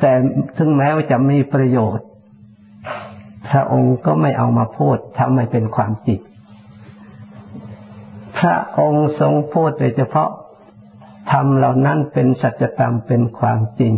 [0.00, 0.12] แต่
[0.56, 2.06] ถึงแม้ว่าจะมีประโยชน์
[3.50, 6.20] พระองค์ก็ไม่เอามาพูดทำให้เป็นความจริง
[8.38, 10.30] พระองค์ทรงพูดโดยเฉพาะ
[11.32, 13.94] ทำเหล่านั้นเป็นสัจธรรมเป็นความจริง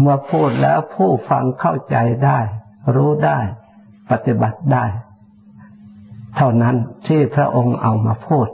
[0.00, 2.38] เมื่อพูดแล้วผู้ฟังเข้าใจได้
[2.94, 3.38] รู้ได้
[4.10, 4.84] ปฏิบัติได้
[6.36, 8.48] เท่านั้นที่พระองค์เอามาพูด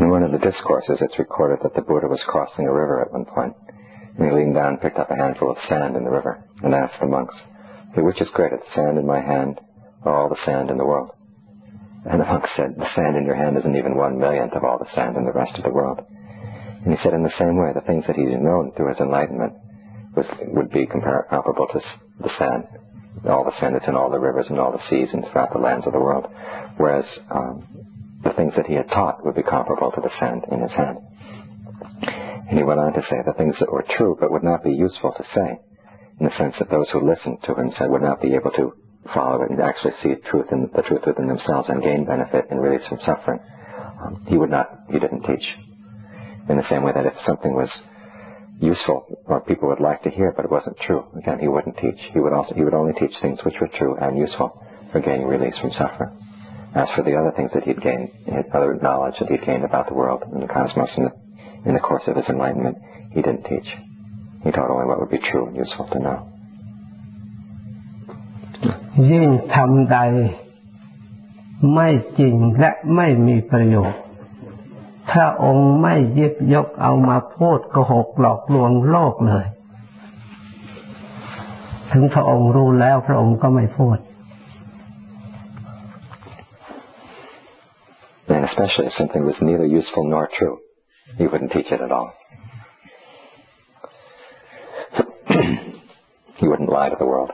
[0.00, 3.12] In one of the discourses, it's recorded that the Buddha was crossing a river at
[3.12, 3.54] one point,
[4.14, 7.00] and he leaned down, picked up a handful of sand in the river, and asked
[7.00, 7.34] the monks,
[7.94, 9.60] hey, "Which is greater, the sand in my hand,
[10.04, 11.10] or all the sand in the world?"
[12.06, 14.78] And the monks said, "The sand in your hand isn't even one millionth of all
[14.78, 16.00] the sand in the rest of the world."
[16.85, 19.57] And he said, in the same way, the things that he's known through his enlightenment
[20.13, 21.81] was, would be comparable to
[22.21, 22.69] the sand,
[23.25, 25.59] all the sand that's in all the rivers and all the seas and throughout the
[25.59, 26.29] lands of the world,
[26.77, 27.65] whereas um,
[28.23, 31.01] the things that he had taught would be comparable to the sand in his hand.
[32.49, 34.69] And he went on to say the things that were true but would not be
[34.69, 35.57] useful to say,
[36.21, 38.77] in the sense that those who listened to him said would not be able to
[39.09, 42.61] follow it and actually see truth in, the truth within themselves and gain benefit and
[42.61, 43.39] release from suffering.
[44.05, 45.45] Um, he would not, he didn't teach
[46.48, 47.68] In the same way that if something was
[48.60, 52.00] useful or people would like to hear but it wasn't true, again, he wouldn't teach.
[52.12, 54.60] He would also, he would only teach things which were true and useful
[54.92, 56.10] for gaining release from suffering.
[56.74, 58.10] As for the other things that he'd gained,
[58.54, 61.12] other knowledge that he'd gained about the world and the cosmos in the,
[61.66, 62.76] in the course of his enlightenment,
[63.12, 63.66] he didn't teach.
[64.44, 66.18] He taught only what would be true and useful to know.
[69.10, 69.96] ยิ่งทำใด
[71.72, 71.88] ไม่
[72.18, 74.00] จริงและไม่มีประโยชน์
[75.11, 79.45] พระองค์ไม่ยิบยกเอามาพูดโกหกหลอกลวงโลกเลย
[81.91, 83.97] ถึงพระองค์รู้แล้วพระองค์ก็ไม่พูด
[88.27, 90.57] And especially if something was neither useful nor true,
[91.17, 92.11] he wouldn't teach it at all.
[96.37, 97.31] he wouldn't lie to the world.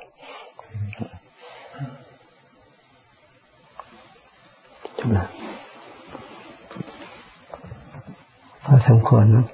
[8.74, 9.46] พอสมควรนะ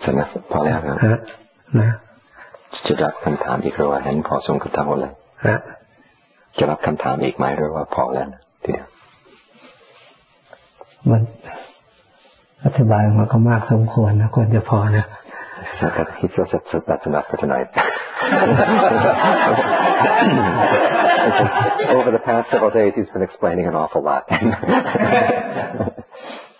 [0.00, 0.20] ใช่ไหม
[0.52, 1.20] พอแล้วครับฮะ
[1.80, 1.88] นะ
[2.86, 5.12] จะรับคำถามอีกหรือว่าเห็นพอสมกับทั้งหมดเลย
[5.46, 5.58] ฮะ
[6.58, 8.28] จะรับคำถามอีกไหมหรือว่าพอแล้ว
[8.64, 8.86] ทีเดียว
[11.10, 11.22] มัน
[12.64, 15.06] อธิบายมันก็มากสมควรนะควรจะพอนะ
[15.80, 17.68] So that he feels that that's enough for tonight.
[21.96, 24.24] Over the past several days, he's been explaining an awful lot.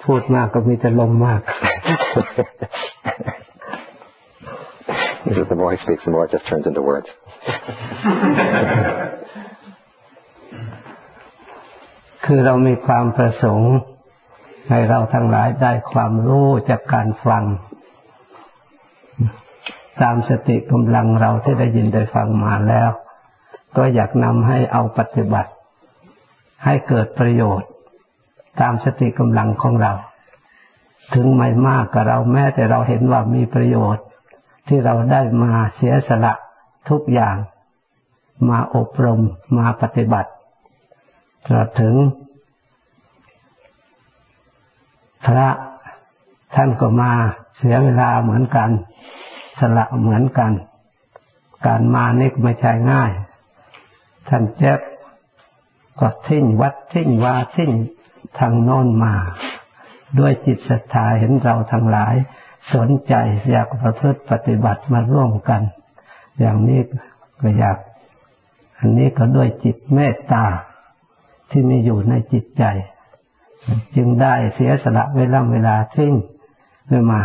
[0.05, 1.41] พูดมากก็มีแต่ลมมาก
[5.25, 7.09] he says the more he speaks, the more it just turns into words.
[28.61, 29.93] ตามสติกำลังของเรา
[31.15, 34.05] ถึงไม่มากกับเราแม้แต่เราเห็นว่ามีประโยชน์
[34.69, 36.33] ที่เราได้มาเสียสละ
[36.89, 37.37] ทุกอย่าง
[38.49, 39.21] มาอบรม
[39.59, 40.31] มาปฏิบัติ
[41.45, 41.95] ตลอดถึง
[45.27, 45.49] พระ
[46.55, 47.13] ท่านก็มา
[47.59, 48.71] เสียเวลาเหมือนกัน
[49.61, 50.53] สละเหมือนกัน
[51.67, 53.13] การมานี่ไม่ใช่ง่าย
[54.29, 54.81] ท่านเจ็บ
[56.01, 57.71] ก็ทิ้งวัดทิ้งวาทิ้ง
[58.39, 59.15] ทางโน้นมา
[60.19, 62.15] ด้วยจิตศรัทธาเห็นเราทั้งหลาย
[62.75, 63.15] สนใจ
[63.51, 65.63] อยากประพฤติปฏิบัติมาร่วมกัน
[66.41, 66.81] อย่างนี้
[67.41, 67.77] ก็อยาก
[68.79, 70.45] อันนี้ก็ด้วยจิตเมตตา
[71.51, 72.65] ที่มีอยู่ในจิตใจ
[73.97, 76.15] จึงได้เสียสละเวลาเวลาทิ้ง
[76.89, 77.23] ไม่มา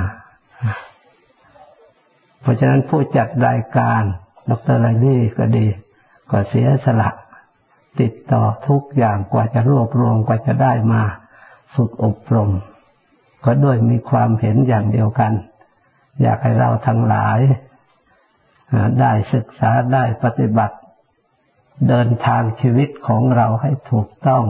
[2.42, 4.02] เพราะฉะนั้นผู้จัดรายการ
[4.50, 5.66] ดรไลลี่ก็ดี
[6.32, 7.10] ก็เสียสละ
[8.02, 11.04] ติดต่อทุกอย่างกว่าจะรวบรวมกว่าจะได้มา
[11.76, 12.52] ฝึกอบรม
[13.46, 15.34] ก็ด้วยมีความเห็นอย่างเดียวกัน
[16.22, 17.40] อยากให้เราทั้งหลาย
[19.02, 20.76] ได้ศึกษาได้ปฏิบัติ
[21.90, 24.44] เดินทางชีวิตของเราให้ถูกต้อง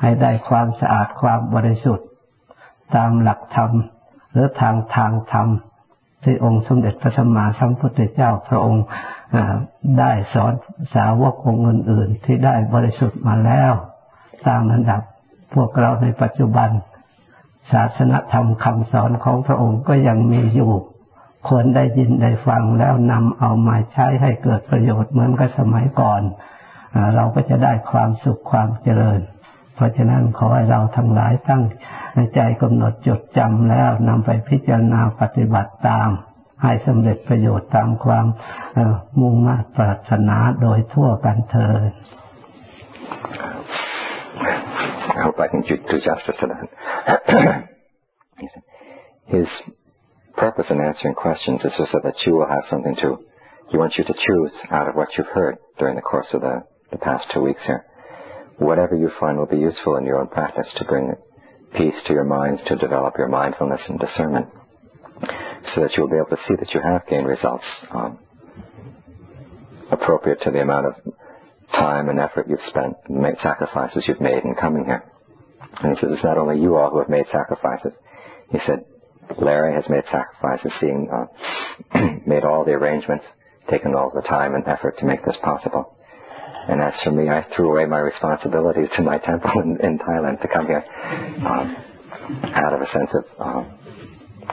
[0.00, 2.08] ให้ได้ความสะอาดความบริสุทธิ์
[2.94, 3.70] ตามหลักธรรม
[4.32, 5.48] หรือทางทางธรรม
[6.24, 8.84] ที่องค์สมเด็จพระสัมมาสัมพุทธเจ้าพระองค์
[9.98, 10.52] ได้สอน
[10.94, 13.72] สาวกองค์อื่น ๆ ที่ได้บริสุทธิ์มาแล้ว
[14.46, 15.02] ตามระดับ
[15.54, 16.70] พวกเราในปัจจุบัน
[17.72, 20.72] ศาสนธรรมคำสอนของพระองค์ก็ยังมีอยู่
[21.48, 26.22] ควรได้ยินได้ฟังแล้วนำเอามาใช้ให้เกิดประโยชน์เหมือนกับสมัยก่อน
[27.14, 29.20] เราก็จะได้ความสุขความเจริญ
[29.74, 31.62] เพราะฉะนั้นขอให้เราทั้งหลายตั้ง
[32.34, 36.10] ใจกำหนดจดจำแล้วนำไปพิจารณาปฏิบัติตาม
[36.63, 38.25] ให้สำเร็จประโยชน์ตามความ
[39.19, 41.91] มุ่งมั่นปรารถนาโดยทั่วกันเถิด
[45.17, 46.67] I hope I can do justice to that.
[49.25, 49.47] His
[50.37, 53.17] purpose in answering questions is so that you will have something to,
[53.69, 56.63] he wants you to choose out of what you've heard during the course of the,
[56.91, 57.83] the past two weeks here.
[58.59, 61.15] Whatever you find will be useful in your own practice to bring
[61.75, 64.47] peace to your minds, to develop your mindfulness and discernment,
[65.74, 68.18] so that you'll be able to see that you have gained results um,
[69.90, 70.94] appropriate to the amount of
[71.72, 75.04] time and effort you've spent, and made sacrifices you've made in coming here.
[75.82, 77.92] And he says it's not only you all who have made sacrifices.
[78.50, 78.84] He said
[79.40, 81.26] Larry has made sacrifices, seeing, uh,
[82.26, 83.24] made all the arrangements,
[83.70, 85.96] taken all the time and effort to make this possible.
[86.68, 90.40] And as for me, I threw away my responsibilities to my temple in, in Thailand
[90.42, 90.84] to come here
[91.46, 91.76] um,
[92.54, 93.78] out of a sense of um,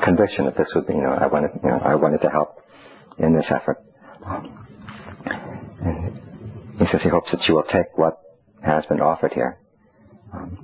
[0.03, 2.57] conviction that this would be, you know, I wanted, you know, I wanted to help
[3.17, 3.77] in this effort.
[5.83, 6.11] And
[6.79, 8.19] he says he hopes that you will take what
[8.63, 9.57] has been offered here
[10.33, 10.57] um,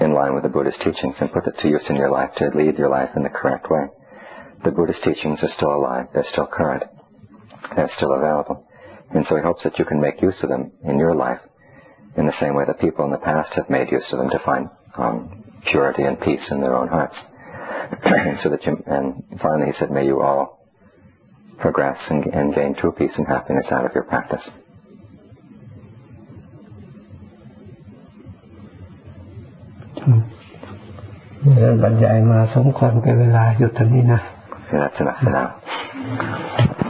[0.00, 2.50] in line with the Buddha's teachings and put it to use in your life to
[2.54, 3.86] lead your life in the correct way.
[4.64, 6.06] The Buddha's teachings are still alive.
[6.14, 6.84] They're still current.
[7.76, 8.66] They're still available.
[9.14, 11.40] And so he hopes that you can make use of them in your life
[12.16, 14.38] in the same way that people in the past have made use of them to
[14.44, 17.14] find um, purity and peace in their own hearts
[18.44, 20.66] so that you, and finally he said, may you all
[21.58, 24.42] progress and, and gain true peace and happiness out of your practice.
[35.22, 36.80] Yeah.